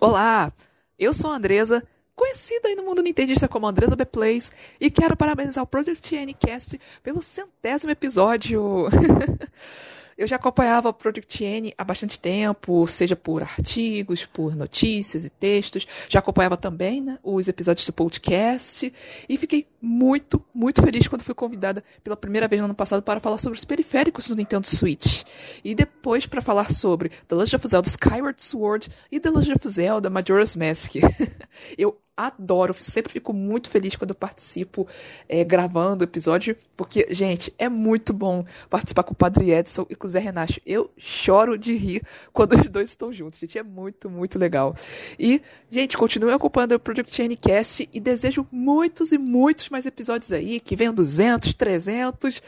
[0.00, 0.52] Olá,
[0.98, 1.82] eu sou a Andresa,
[2.16, 6.80] conhecida aí no mundo nintendista como Andresa B Plays, e quero parabenizar o Project N-Cast
[7.02, 8.88] pelo centésimo episódio.
[10.20, 15.30] eu já acompanhava o Project N há bastante tempo, seja por artigos, por notícias e
[15.30, 15.86] textos.
[16.10, 18.92] Já acompanhava também né, os episódios do podcast
[19.26, 23.18] e fiquei muito, muito feliz quando fui convidada pela primeira vez no ano passado para
[23.18, 25.22] falar sobre os periféricos do Nintendo Switch.
[25.64, 29.68] E depois para falar sobre The Legend of Zelda Skyward Sword e The Legend of
[29.70, 30.96] Zelda Majora's Mask.
[31.78, 34.86] eu adoro, sempre fico muito feliz quando participo
[35.28, 39.94] é, gravando o episódio, porque, gente, é muito bom participar com o Padre Edson e
[39.94, 40.60] com o Zé Renato.
[40.64, 42.02] Eu choro de rir
[42.32, 44.74] quando os dois estão juntos, gente, é muito, muito legal.
[45.18, 50.60] E, gente, continue acompanhando o Project Ncast e desejo muitos e muitos mais episódios aí,
[50.60, 52.42] que venham 200, 300.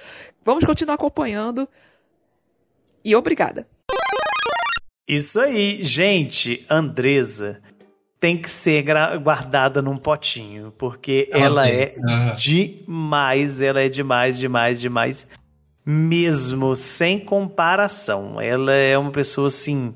[0.44, 1.68] Vamos continuar acompanhando.
[3.04, 3.66] E obrigada.
[5.06, 7.60] Isso aí, gente, Andresa
[8.22, 8.84] tem que ser
[9.20, 12.34] guardada num potinho, porque Ela ela é Aham.
[12.36, 15.26] demais, ela é demais, demais, demais,
[15.84, 18.40] mesmo sem comparação.
[18.40, 19.92] Ela é uma pessoa assim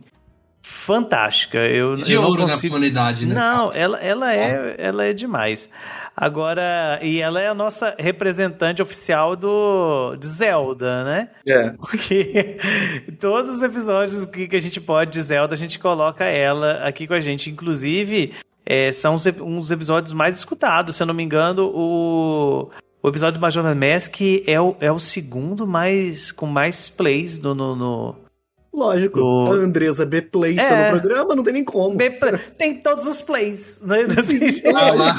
[0.61, 1.59] fantástica.
[1.59, 2.75] Eu, De eu não ouro na consigo...
[2.75, 3.35] comunidade, né?
[3.37, 5.71] Não, ela, ela é, ela é demais.
[6.17, 11.29] Agora, e ela é a nossa representante oficial do de Zelda, né?
[11.47, 11.71] É.
[11.79, 12.57] Porque
[13.21, 17.07] todos os episódios que, que a gente pode de Zelda, a gente coloca ela aqui
[17.07, 17.51] com a gente.
[17.51, 18.33] Inclusive,
[18.65, 20.97] é, são uns, uns episódios mais escutados.
[20.97, 22.71] Se eu não me engano, o,
[23.03, 27.55] o episódio do Majora's Mask é o, é o segundo mais com mais plays no.
[27.55, 28.26] no, no-
[28.77, 29.19] Lógico.
[29.19, 30.21] do- A Andresa B.
[30.21, 30.93] Play está É.
[30.93, 31.97] no programa, não tem nem como.
[31.97, 32.11] B-
[32.59, 33.81] Tem todos os plays.
[33.83, 34.03] Né?
[34.07, 34.77] Não tem jeito.
[34.77, 35.17] Ah, lá.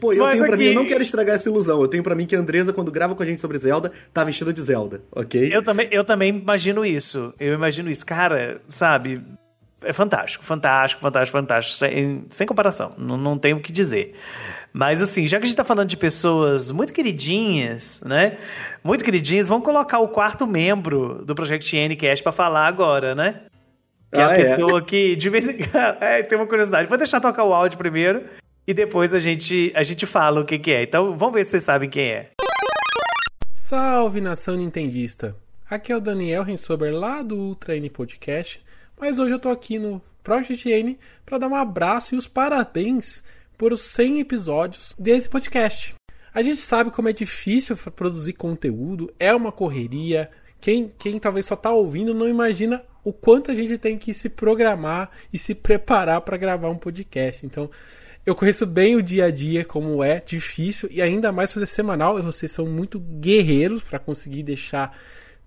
[0.00, 1.80] Pô, eu Mas tenho pra aqui- mim, eu não quero estragar essa ilusão.
[1.80, 4.22] Eu tenho pra mim que a Andresa, quando grava com a gente sobre Zelda, tá
[4.24, 5.48] vestida de Zelda, ok?
[5.54, 7.32] Eu também, eu também imagino isso.
[7.40, 8.04] Eu imagino isso.
[8.04, 9.22] Cara, sabe?
[9.82, 11.76] É fantástico, fantástico, fantástico, fantástico.
[11.78, 12.92] Sem, sem comparação.
[12.98, 14.14] Não, não tenho o que dizer.
[14.72, 18.38] Mas assim, já que a gente tá falando de pessoas muito queridinhas, né?
[18.84, 23.42] Muito queridinhas, vamos colocar o quarto membro do Project Ncast pra falar agora, né?
[24.12, 24.36] Que é Ah, a é?
[24.36, 25.70] pessoa que de vez em quando.
[26.00, 26.88] É, tem uma curiosidade.
[26.88, 28.24] Vou deixar tocar o áudio primeiro
[28.66, 30.82] e depois a gente, a gente fala o que, que é.
[30.84, 32.30] Então vamos ver se vocês sabem quem é.
[33.54, 35.36] Salve nação nintendista!
[35.68, 38.60] Aqui é o Daniel Rensober lá do Ultra N Podcast,
[39.00, 43.22] mas hoje eu tô aqui no Project N para dar um abraço e os parabéns
[43.60, 45.94] por os 100 episódios desse podcast.
[46.32, 50.30] A gente sabe como é difícil produzir conteúdo, é uma correria.
[50.58, 54.30] Quem, quem talvez só tá ouvindo não imagina o quanto a gente tem que se
[54.30, 57.44] programar e se preparar para gravar um podcast.
[57.44, 57.70] Então,
[58.24, 62.18] eu conheço bem o dia a dia, como é difícil, e ainda mais fazer semanal.
[62.18, 64.96] e Vocês são muito guerreiros para conseguir deixar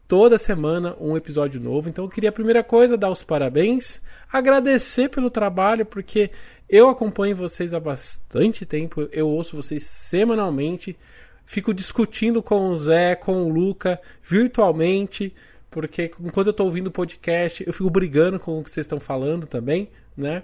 [0.07, 1.89] toda semana um episódio novo.
[1.89, 3.99] Então eu queria a primeira coisa dar os parabéns,
[4.31, 6.29] agradecer pelo trabalho, porque
[6.69, 10.97] eu acompanho vocês há bastante tempo, eu ouço vocês semanalmente,
[11.45, 15.33] fico discutindo com o Zé, com o Luca, virtualmente,
[15.69, 18.99] porque enquanto eu estou ouvindo o podcast, eu fico brigando com o que vocês estão
[18.99, 20.43] falando também, né?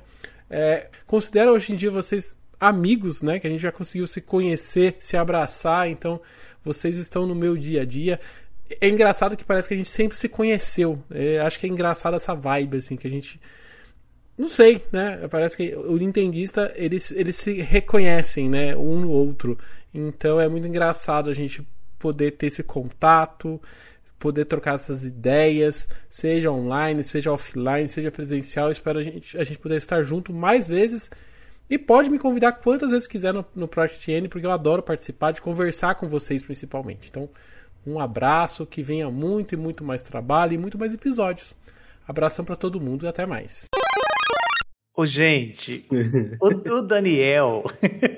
[0.50, 3.40] É, considero hoje em dia vocês amigos, né?
[3.40, 6.20] Que a gente já conseguiu se conhecer, se abraçar, então
[6.64, 8.20] vocês estão no meu dia a dia.
[8.82, 11.02] É engraçado que parece que a gente sempre se conheceu.
[11.10, 13.40] É, acho que é engraçado essa vibe, assim, que a gente.
[14.40, 15.28] Não sei, né?
[15.28, 18.74] Parece que o nintendista, eles, eles se reconhecem, né?
[18.74, 19.58] Um no outro.
[19.94, 21.68] Então é muito engraçado a gente
[22.00, 23.62] poder ter esse contato,
[24.18, 28.72] poder trocar essas ideias, seja online, seja offline, seja presencial.
[28.72, 31.12] Espero a gente, a gente poder estar junto mais vezes.
[31.70, 35.32] E pode me convidar quantas vezes quiser no, no Project N, porque eu adoro participar,
[35.34, 37.10] de conversar com vocês principalmente.
[37.10, 37.30] Então,
[37.86, 41.54] um abraço, que venha muito e muito mais trabalho e muito mais episódios.
[42.08, 43.66] Abração para todo mundo e até mais.
[45.00, 45.86] Ô, gente,
[46.42, 47.64] o, o Daniel.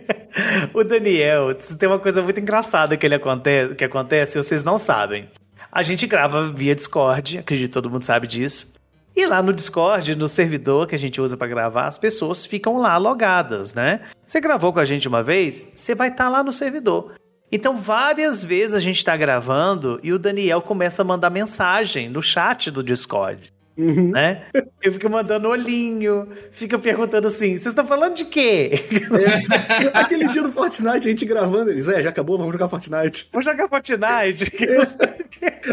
[0.74, 5.30] o Daniel, tem uma coisa muito engraçada que, ele acontece, que acontece, vocês não sabem.
[5.72, 8.74] A gente grava via Discord, acredito que todo mundo sabe disso.
[9.16, 12.78] E lá no Discord, no servidor que a gente usa para gravar, as pessoas ficam
[12.78, 14.02] lá logadas, né?
[14.26, 17.14] Você gravou com a gente uma vez, você vai estar tá lá no servidor.
[17.52, 22.24] Então, várias vezes a gente está gravando e o Daniel começa a mandar mensagem no
[22.24, 23.51] chat do Discord.
[23.78, 24.12] Uhum.
[24.12, 24.44] Né?
[24.82, 28.72] Eu fico mandando olhinho, fica perguntando assim: vocês estão falando de quê?
[28.92, 33.30] É, aquele dia do Fortnite, a gente gravando, eles, é, já acabou, vamos jogar Fortnite.
[33.32, 34.52] Vamos jogar Fortnite.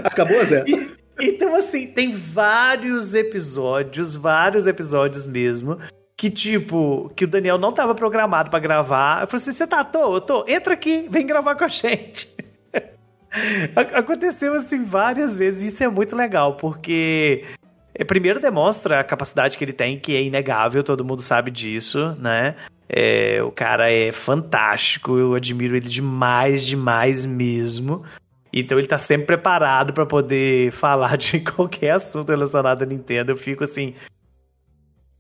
[0.04, 0.64] acabou, Zé?
[0.66, 0.88] E,
[1.20, 5.78] então, assim, tem vários episódios, vários episódios mesmo,
[6.16, 9.22] que tipo, que o Daniel não tava programado para gravar.
[9.22, 10.16] Eu falei assim: você tá à toa?
[10.16, 12.32] Eu tô, entra aqui, vem gravar com a gente.
[13.94, 17.57] Aconteceu assim várias vezes, isso é muito legal, porque é,
[18.04, 22.54] primeiro demonstra a capacidade que ele tem, que é inegável, todo mundo sabe disso, né?
[22.88, 28.04] É, o cara é fantástico, eu admiro ele demais, demais mesmo.
[28.52, 33.32] Então ele tá sempre preparado para poder falar de qualquer assunto relacionado à Nintendo.
[33.32, 33.94] Eu fico assim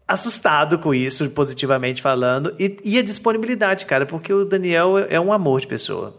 [0.06, 5.30] assustado com isso, positivamente falando, e, e a disponibilidade, cara, porque o Daniel é um
[5.30, 6.14] amor de pessoa.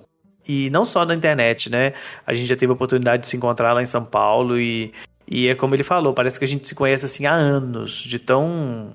[0.48, 1.94] E não só na internet, né?
[2.26, 4.94] A gente já teve a oportunidade de se encontrar lá em São Paulo e
[5.30, 8.18] e é como ele falou, parece que a gente se conhece assim há anos, de
[8.18, 8.94] tão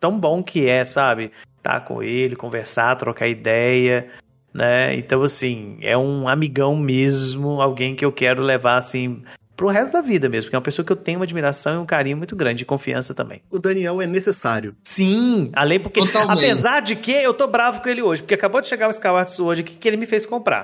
[0.00, 1.30] tão bom que é, sabe?
[1.62, 4.10] Tá com ele, conversar, trocar ideia,
[4.52, 4.94] né?
[4.96, 9.22] Então assim, é um amigão mesmo, alguém que eu quero levar assim
[9.56, 11.78] pro resto da vida mesmo, porque é uma pessoa que eu tenho uma admiração e
[11.78, 13.42] um carinho muito grande, de confiança também.
[13.50, 14.74] O Daniel é necessário.
[14.82, 16.38] Sim, além porque, Totalmente.
[16.38, 19.40] apesar de que eu tô bravo com ele hoje, porque acabou de chegar o Skyward
[19.40, 20.62] hoje que, que ele me fez comprar.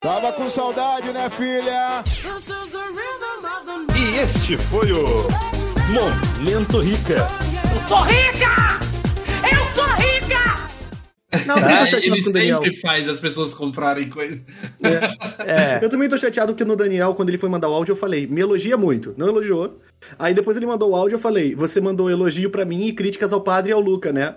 [0.00, 2.04] Tava com saudade, né, filha?
[3.96, 5.26] E este foi o
[5.92, 7.26] Momento Rica.
[7.74, 8.65] Eu sou rica!
[11.40, 11.46] Eu!
[11.46, 14.44] Não, ah, ele sempre faz as pessoas comprarem coisas.
[14.82, 15.36] É.
[15.46, 15.84] É.
[15.84, 18.26] Eu também tô chateado porque no Daniel, quando ele foi mandar o áudio, eu falei,
[18.26, 19.14] me elogia muito.
[19.16, 19.78] Não elogiou.
[20.18, 23.32] Aí depois ele mandou o áudio, eu falei, você mandou elogio para mim e críticas
[23.32, 24.34] ao padre e ao Luca, né?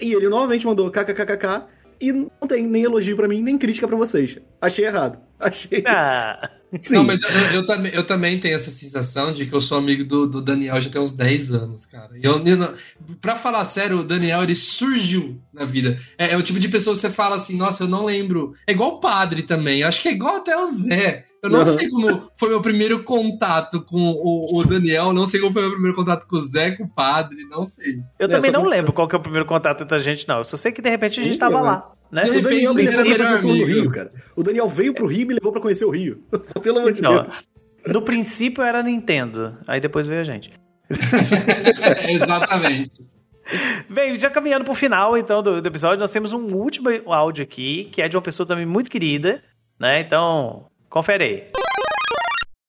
[0.00, 1.66] E ele novamente mandou kkkk
[2.00, 4.38] e não tem nem elogio para mim, nem crítica para vocês.
[4.60, 5.20] Achei errado.
[5.38, 5.84] Achei.
[5.86, 6.50] Ah.
[6.80, 6.96] Sim.
[6.96, 10.04] Não, mas eu, eu, também, eu também tenho essa sensação de que eu sou amigo
[10.04, 12.10] do, do Daniel já tem uns 10 anos, cara.
[12.14, 12.76] E eu, eu,
[13.20, 15.98] pra falar sério, o Daniel, ele surgiu na vida.
[16.18, 18.52] É, é, o tipo de pessoa que você fala assim, nossa, eu não lembro.
[18.66, 19.82] É igual o padre também.
[19.82, 21.24] Acho que é igual até o Zé.
[21.42, 21.66] Eu não uhum.
[21.66, 25.72] sei como foi meu primeiro contato com o, o, Daniel, não sei como foi meu
[25.72, 28.00] primeiro contato com o Zé, com o padre, não sei.
[28.18, 30.38] Eu é, também não lembro qual que é o primeiro contato entre a gente, não.
[30.38, 31.92] Eu só sei que de repente a gente estava lá.
[32.10, 32.24] Né?
[32.24, 34.10] O Daniel me levou pro Rio, cara.
[34.34, 36.24] O Daniel veio pro Rio e me levou pra conhecer o Rio.
[36.60, 37.22] Pelo amor de não.
[37.22, 37.46] Deus.
[37.86, 40.50] No princípio era Nintendo, aí depois veio a gente.
[42.08, 43.06] Exatamente.
[43.88, 47.88] Bem, já caminhando pro final, então, do, do, episódio, nós temos um último áudio aqui,
[47.92, 49.42] que é de uma pessoa também muito querida,
[49.78, 50.00] né?
[50.00, 51.48] Então, confere aí.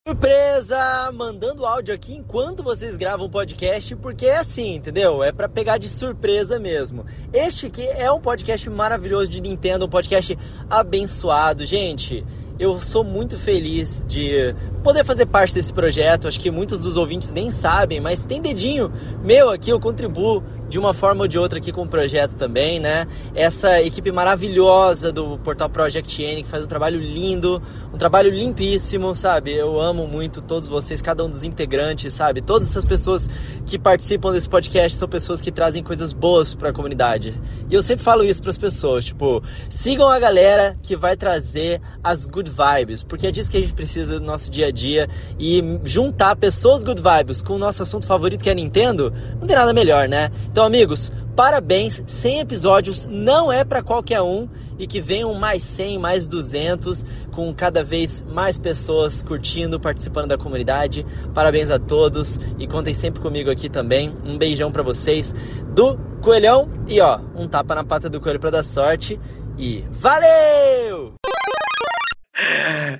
[0.07, 1.11] Surpresa!
[1.13, 5.23] Mandando áudio aqui enquanto vocês gravam o podcast, porque é assim, entendeu?
[5.23, 7.05] É para pegar de surpresa mesmo.
[7.31, 11.63] Este aqui é um podcast maravilhoso de Nintendo, um podcast abençoado.
[11.65, 12.25] Gente,
[12.59, 14.53] eu sou muito feliz de
[14.83, 16.27] poder fazer parte desse projeto.
[16.27, 18.91] Acho que muitos dos ouvintes nem sabem, mas tem dedinho
[19.23, 22.79] meu aqui, eu contribuo de uma forma ou de outra aqui com o projeto também,
[22.79, 23.07] né?
[23.33, 27.61] Essa equipe maravilhosa do portal Project N que faz um trabalho lindo,
[27.91, 29.51] um trabalho limpíssimo, sabe?
[29.51, 32.41] Eu amo muito todos vocês, cada um dos integrantes, sabe?
[32.41, 33.27] Todas essas pessoas
[33.65, 37.33] que participam desse podcast são pessoas que trazem coisas boas para a comunidade.
[37.69, 41.81] E eu sempre falo isso para as pessoas, tipo, sigam a galera que vai trazer
[42.03, 45.09] as good vibes, porque é disso que a gente precisa no nosso dia a dia
[45.39, 49.55] e juntar pessoas good vibes com o nosso assunto favorito que é Nintendo, não tem
[49.55, 50.31] nada melhor, né?
[50.51, 54.47] Então, amigos, parabéns, 100 episódios não é para qualquer um
[54.77, 60.37] e que venham mais 100, mais 200, com cada vez mais pessoas curtindo, participando da
[60.37, 61.05] comunidade.
[61.33, 64.15] Parabéns a todos e contem sempre comigo aqui também.
[64.25, 65.33] Um beijão para vocês
[65.75, 69.19] do Coelhão e ó, um tapa na pata do coelho para dar sorte
[69.57, 71.13] e valeu!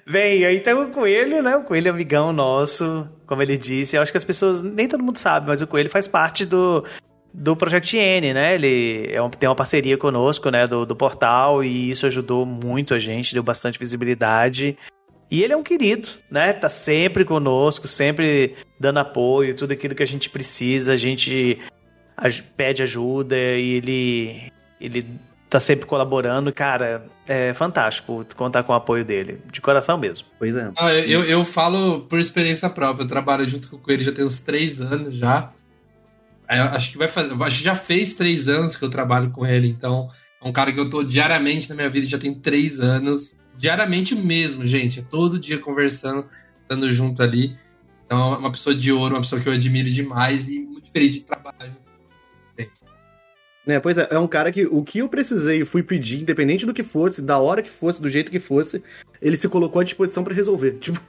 [0.06, 1.56] Bem, aí tem o Coelho, né?
[1.56, 3.96] O Coelho é amigão nosso, como ele disse.
[3.96, 6.84] Eu acho que as pessoas, nem todo mundo sabe, mas o Coelho faz parte do,
[7.40, 8.54] do Project N, né?
[8.56, 10.68] Ele é um, tem uma parceria conosco, né?
[10.68, 14.78] Do, do portal, e isso ajudou muito a gente, deu bastante visibilidade.
[15.32, 16.52] E ele é um querido, né?
[16.52, 21.58] Tá sempre conosco, sempre dando apoio, tudo aquilo que a gente precisa, a gente
[22.18, 25.08] aj- pede ajuda e ele, ele
[25.50, 26.52] tá sempre colaborando.
[26.52, 30.28] Cara, é fantástico contar com o apoio dele, de coração mesmo.
[30.38, 30.72] Pois é.
[30.76, 33.04] Ah, eu, eu, eu falo por experiência própria.
[33.04, 35.52] Eu trabalho junto com Coelho já tem uns três anos já.
[36.50, 37.34] Acho que vai fazer.
[37.44, 40.10] Acho que já fez três anos que eu trabalho com ele, então
[40.42, 43.40] é um cara que eu tô diariamente na minha vida, já tem três anos.
[43.56, 45.00] Diariamente mesmo, gente.
[45.00, 46.28] É todo dia conversando,
[46.62, 47.58] estando junto ali.
[48.06, 51.14] Então é uma pessoa de ouro, uma pessoa que eu admiro demais e muito feliz
[51.14, 52.04] de trabalhar junto com
[52.58, 52.72] ele.
[53.68, 56.74] É, pois é, é um cara que o que eu precisei fui pedir, independente do
[56.74, 58.82] que fosse, da hora que fosse, do jeito que fosse,
[59.22, 60.78] ele se colocou à disposição pra resolver.
[60.82, 61.00] Tipo,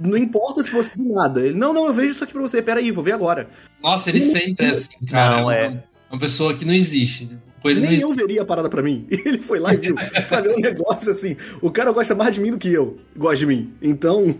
[0.00, 1.40] não importa se fosse do nada.
[1.40, 3.48] Ele, não, não, eu vejo isso aqui pra você, peraí, vou ver agora.
[3.82, 5.40] Nossa, ele sempre é assim, cara.
[5.40, 7.28] Não, é uma, uma pessoa que não existe.
[7.62, 8.10] Com ele não Nem existe.
[8.10, 9.06] eu veria a parada pra mim.
[9.10, 9.96] E ele foi lá e viu.
[10.26, 11.36] Sabe, é um negócio assim.
[11.60, 13.72] O cara gosta mais de mim do que eu gosto de mim.
[13.82, 14.34] Então,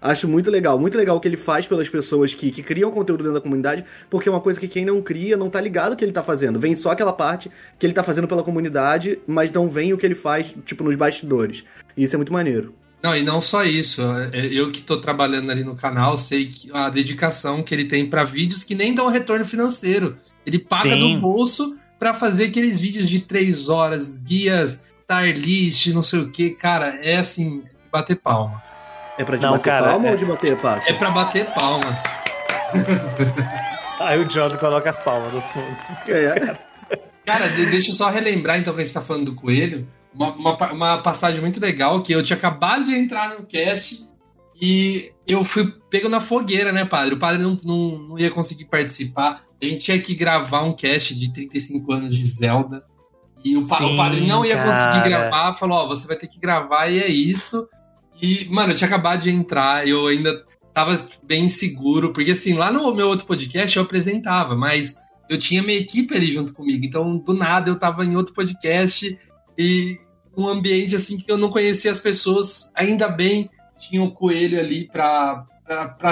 [0.00, 0.78] acho muito legal.
[0.78, 3.84] Muito legal o que ele faz pelas pessoas que, que criam conteúdo dentro da comunidade,
[4.10, 6.22] porque é uma coisa que quem não cria não tá ligado o que ele tá
[6.22, 6.58] fazendo.
[6.58, 10.04] Vem só aquela parte que ele tá fazendo pela comunidade, mas não vem o que
[10.04, 11.62] ele faz, tipo, nos bastidores.
[11.96, 12.74] E isso é muito maneiro.
[13.02, 14.00] Não, e não só isso.
[14.32, 18.08] é, Eu que tô trabalhando ali no canal, sei que a dedicação que ele tem
[18.08, 20.16] pra vídeos que nem dão retorno financeiro.
[20.46, 21.14] Ele paga Sim.
[21.16, 26.30] do bolso pra fazer aqueles vídeos de três horas, guias, tar list, não sei o
[26.30, 26.50] que.
[26.50, 28.62] Cara, é assim, bater palma.
[29.18, 30.88] É pra te Não, bater cara, palma é- ou de bater pato?
[30.88, 31.84] É pra bater palma.
[34.00, 35.76] Aí o Jordan coloca as palmas no fundo.
[36.08, 36.56] É.
[37.24, 39.86] Cara, de- deixa eu só relembrar então que a gente tá falando do coelho.
[40.14, 44.06] Uma, uma, uma passagem muito legal que eu tinha acabado de entrar no cast
[44.60, 47.14] e eu fui pego na fogueira, né, padre?
[47.14, 49.42] O padre não, não, não ia conseguir participar.
[49.60, 52.84] A gente tinha que gravar um cast de 35 anos de Zelda.
[53.44, 55.08] E o, Sim, o padre não ia conseguir cara.
[55.08, 57.68] gravar, falou: Ó, você vai ter que gravar e é isso.
[58.20, 62.70] E, mano, eu tinha acabado de entrar, eu ainda tava bem inseguro, porque assim, lá
[62.70, 64.96] no meu outro podcast eu apresentava, mas
[65.28, 69.18] eu tinha minha equipe ali junto comigo, então do nada eu tava em outro podcast
[69.56, 69.98] e
[70.36, 74.88] um ambiente assim que eu não conhecia as pessoas, ainda bem tinha o Coelho ali
[74.88, 75.46] pra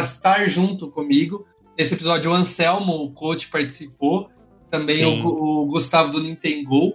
[0.02, 1.46] estar junto comigo.
[1.78, 4.28] Nesse episódio o Anselmo, o coach, participou,
[4.70, 6.94] também o, o Gustavo do Nintendo.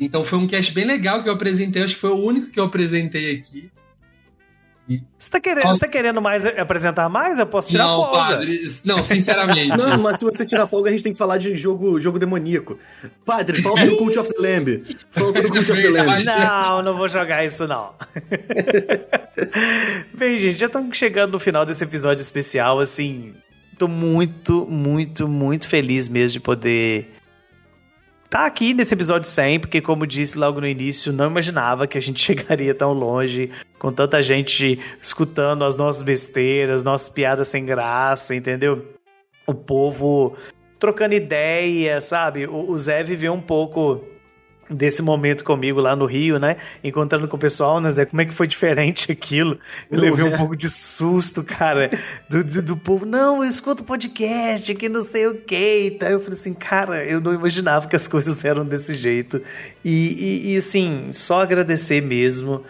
[0.00, 2.58] Então foi um cast bem legal que eu apresentei, acho que foi o único que
[2.58, 3.70] eu apresentei aqui.
[5.18, 7.38] Você tá querendo, você tá querendo mais apresentar mais?
[7.38, 8.18] Eu posso tirar Não, folga.
[8.18, 9.76] padre, não, sinceramente.
[9.76, 12.78] Não, mas se você tirar folga, a gente tem que falar de jogo, jogo demoníaco.
[13.24, 14.82] Padre, falta do Cult of the Lamb.
[15.10, 16.24] Falta do Cult of the Lamb.
[16.24, 17.90] Não, não vou jogar isso não.
[20.14, 23.34] Bem, gente, já estamos chegando no final desse episódio especial, assim,
[23.78, 27.14] tô muito, muito, muito feliz mesmo de poder
[28.28, 32.00] estar aqui nesse episódio 100, porque como disse logo no início, não imaginava que a
[32.00, 38.34] gente chegaria tão longe, com tanta gente escutando as nossas besteiras, nossas piadas sem graça,
[38.34, 38.86] entendeu?
[39.46, 40.36] O povo
[40.78, 42.46] trocando ideia, sabe?
[42.46, 44.04] O, o Zé viveu um pouco
[44.70, 46.56] desse momento comigo lá no Rio, né?
[46.82, 48.04] Encontrando com o pessoal, né, Zé?
[48.04, 49.58] Como é que foi diferente aquilo?
[49.90, 51.90] Eu levei um pouco de susto, cara,
[52.28, 53.06] do, do, do povo.
[53.06, 56.10] Não, eu escuto podcast, que não sei o que e tal.
[56.10, 59.40] Eu falei assim, cara, eu não imaginava que as coisas eram desse jeito.
[59.84, 62.64] E, e, e assim, só agradecer mesmo.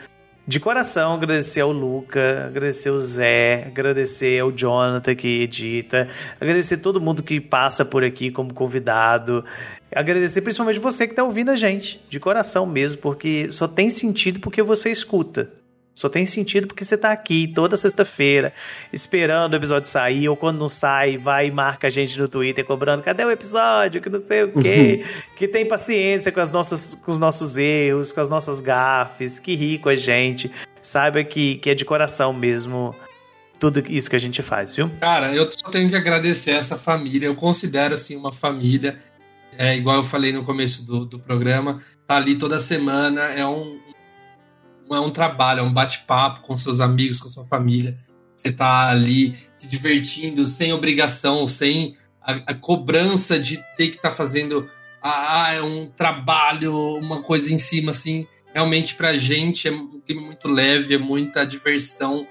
[0.49, 6.09] De coração, agradecer ao Luca, agradecer ao Zé, agradecer ao Jonathan que edita,
[6.41, 9.45] agradecer todo mundo que passa por aqui como convidado,
[9.95, 14.41] agradecer principalmente você que está ouvindo a gente, de coração mesmo, porque só tem sentido
[14.41, 15.51] porque você escuta.
[15.99, 18.53] Só tem sentido porque você tá aqui toda sexta-feira,
[18.93, 22.65] esperando o episódio sair, ou quando não sai, vai e marca a gente no Twitter
[22.65, 24.01] cobrando, cadê o episódio?
[24.01, 25.05] Que não sei o quê.
[25.37, 29.57] que tem paciência com, as nossas, com os nossos erros, com as nossas gafes, que
[29.57, 30.53] ri com a gente.
[30.81, 32.95] Saiba que, que é de coração mesmo
[33.59, 34.89] tudo isso que a gente faz, viu?
[35.01, 37.27] Cara, eu só tenho que agradecer essa família.
[37.27, 38.99] Eu considero assim uma família.
[39.61, 43.23] É, igual eu falei no começo do, do programa, tá ali toda semana.
[43.23, 43.81] É um,
[44.89, 47.99] é um trabalho, é um bate-papo com seus amigos, com sua família.
[48.37, 54.13] Você tá ali se divertindo, sem obrigação, sem a, a cobrança de ter que estar
[54.13, 54.71] fazendo
[55.03, 58.29] ah, é um trabalho, uma coisa em cima, assim.
[58.55, 62.29] Realmente pra gente é um clima muito leve, é muita diversão.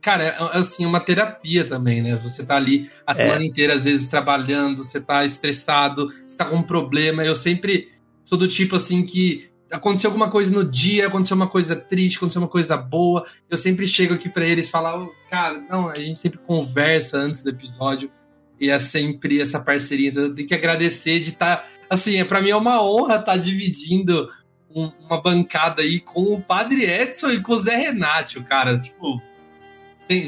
[0.00, 2.16] É cara, é assim, uma terapia também, né?
[2.16, 3.14] Você tá ali a É.
[3.14, 7.22] semana inteira, às vezes, trabalhando, você tá estressado, você tá com um problema.
[7.22, 7.86] Eu sempre
[8.24, 12.40] sou do tipo assim que aconteceu alguma coisa no dia, aconteceu uma coisa triste, aconteceu
[12.42, 13.24] uma coisa boa.
[13.48, 17.18] Eu sempre chego aqui pra eles e falo, "Ô, cara, não, a gente sempre conversa
[17.18, 18.10] antes do episódio.
[18.58, 20.08] E é sempre essa parceria.
[20.10, 21.66] Então, eu tenho que agradecer de estar.
[21.88, 24.28] assim, é, pra mim é uma honra estar dividindo
[24.74, 28.78] um- uma bancada aí com o Padre Edson e com o Zé Renato, cara.
[28.78, 29.20] Tipo,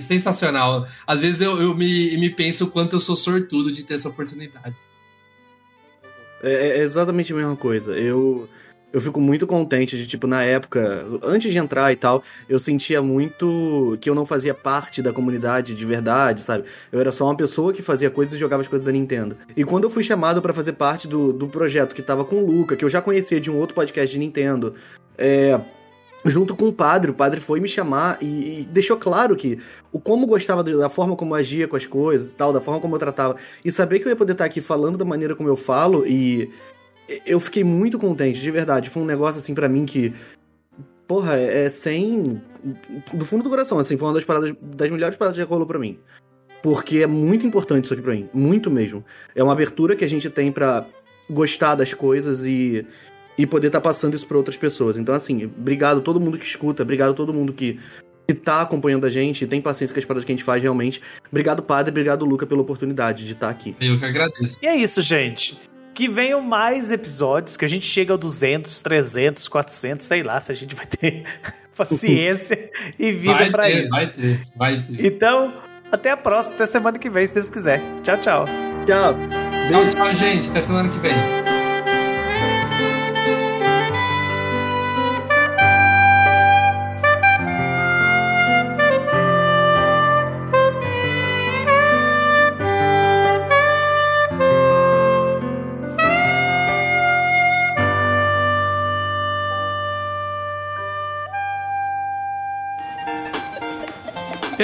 [0.00, 0.86] sensacional.
[1.06, 4.08] Às vezes eu, eu me, me penso o quanto eu sou sortudo de ter essa
[4.08, 4.74] oportunidade.
[6.42, 7.92] É, é exatamente a mesma coisa.
[7.92, 8.48] Eu,
[8.92, 13.00] eu fico muito contente de, tipo, na época, antes de entrar e tal, eu sentia
[13.00, 16.64] muito que eu não fazia parte da comunidade de verdade, sabe?
[16.90, 19.36] Eu era só uma pessoa que fazia coisas e jogava as coisas da Nintendo.
[19.56, 22.46] E quando eu fui chamado pra fazer parte do, do projeto que tava com o
[22.46, 24.74] Luca, que eu já conhecia de um outro podcast de Nintendo,
[25.16, 25.58] é.
[26.24, 29.58] Junto com o padre, o padre foi me chamar e, e deixou claro que
[29.90, 32.94] o como gostava da forma como agia com as coisas e tal, da forma como
[32.94, 35.56] eu tratava, e saber que eu ia poder estar aqui falando da maneira como eu
[35.56, 36.48] falo e
[37.26, 38.90] eu fiquei muito contente, de verdade.
[38.90, 40.12] Foi um negócio assim pra mim que.
[41.06, 42.40] Porra, é sem.
[43.12, 44.54] Do fundo do coração, assim, foi uma das paradas.
[44.60, 45.98] Das melhores paradas que já rolou pra mim.
[46.62, 48.28] Porque é muito importante isso aqui pra mim.
[48.32, 49.04] Muito mesmo.
[49.34, 50.86] É uma abertura que a gente tem pra
[51.28, 52.86] gostar das coisas e.
[53.36, 54.96] E poder estar passando isso pra outras pessoas.
[54.96, 57.80] Então, assim, obrigado a todo mundo que escuta, obrigado a todo mundo que,
[58.28, 60.62] que tá acompanhando a gente e tem paciência com as paradas que a gente faz
[60.62, 61.00] realmente.
[61.30, 63.74] Obrigado, padre, obrigado, Luca, pela oportunidade de estar aqui.
[63.80, 64.58] Eu que agradeço.
[64.62, 65.58] E é isso, gente.
[65.94, 70.52] Que venham mais episódios, que a gente chega ao 200, 300, 400, sei lá, se
[70.52, 71.24] a gente vai ter
[71.76, 73.90] paciência e vida ter, isso.
[73.90, 75.06] vai ter, vai ter.
[75.06, 75.52] Então,
[75.90, 77.82] até a próxima, até semana que vem, se Deus quiser.
[78.02, 78.44] Tchau, tchau.
[78.86, 79.14] Tchau.
[79.70, 80.50] Tchau, tchau, gente.
[80.50, 81.51] Até semana que vem.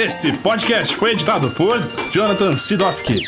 [0.01, 1.77] Esse podcast foi editado por
[2.13, 3.19] Jonathan Sidoski.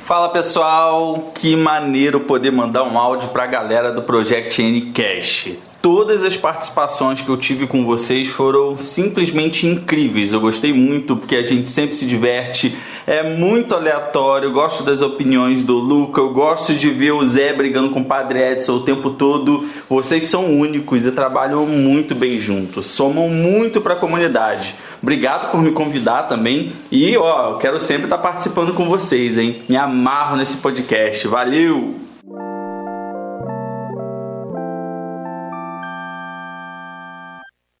[0.00, 5.56] Fala pessoal, que maneiro poder mandar um áudio pra galera do Project N Cash.
[5.80, 10.32] Todas as participações que eu tive com vocês foram simplesmente incríveis.
[10.32, 14.48] Eu gostei muito porque a gente sempre se diverte, é muito aleatório.
[14.48, 18.04] Eu gosto das opiniões do Luca, eu gosto de ver o Zé brigando com o
[18.04, 19.64] Padre Edson o tempo todo.
[19.88, 24.74] Vocês são únicos e trabalham muito bem juntos, somam muito pra comunidade.
[25.00, 26.72] Obrigado por me convidar também.
[26.90, 29.62] E ó, eu quero sempre estar participando com vocês, hein?
[29.68, 31.28] Me amarro nesse podcast.
[31.28, 32.05] Valeu!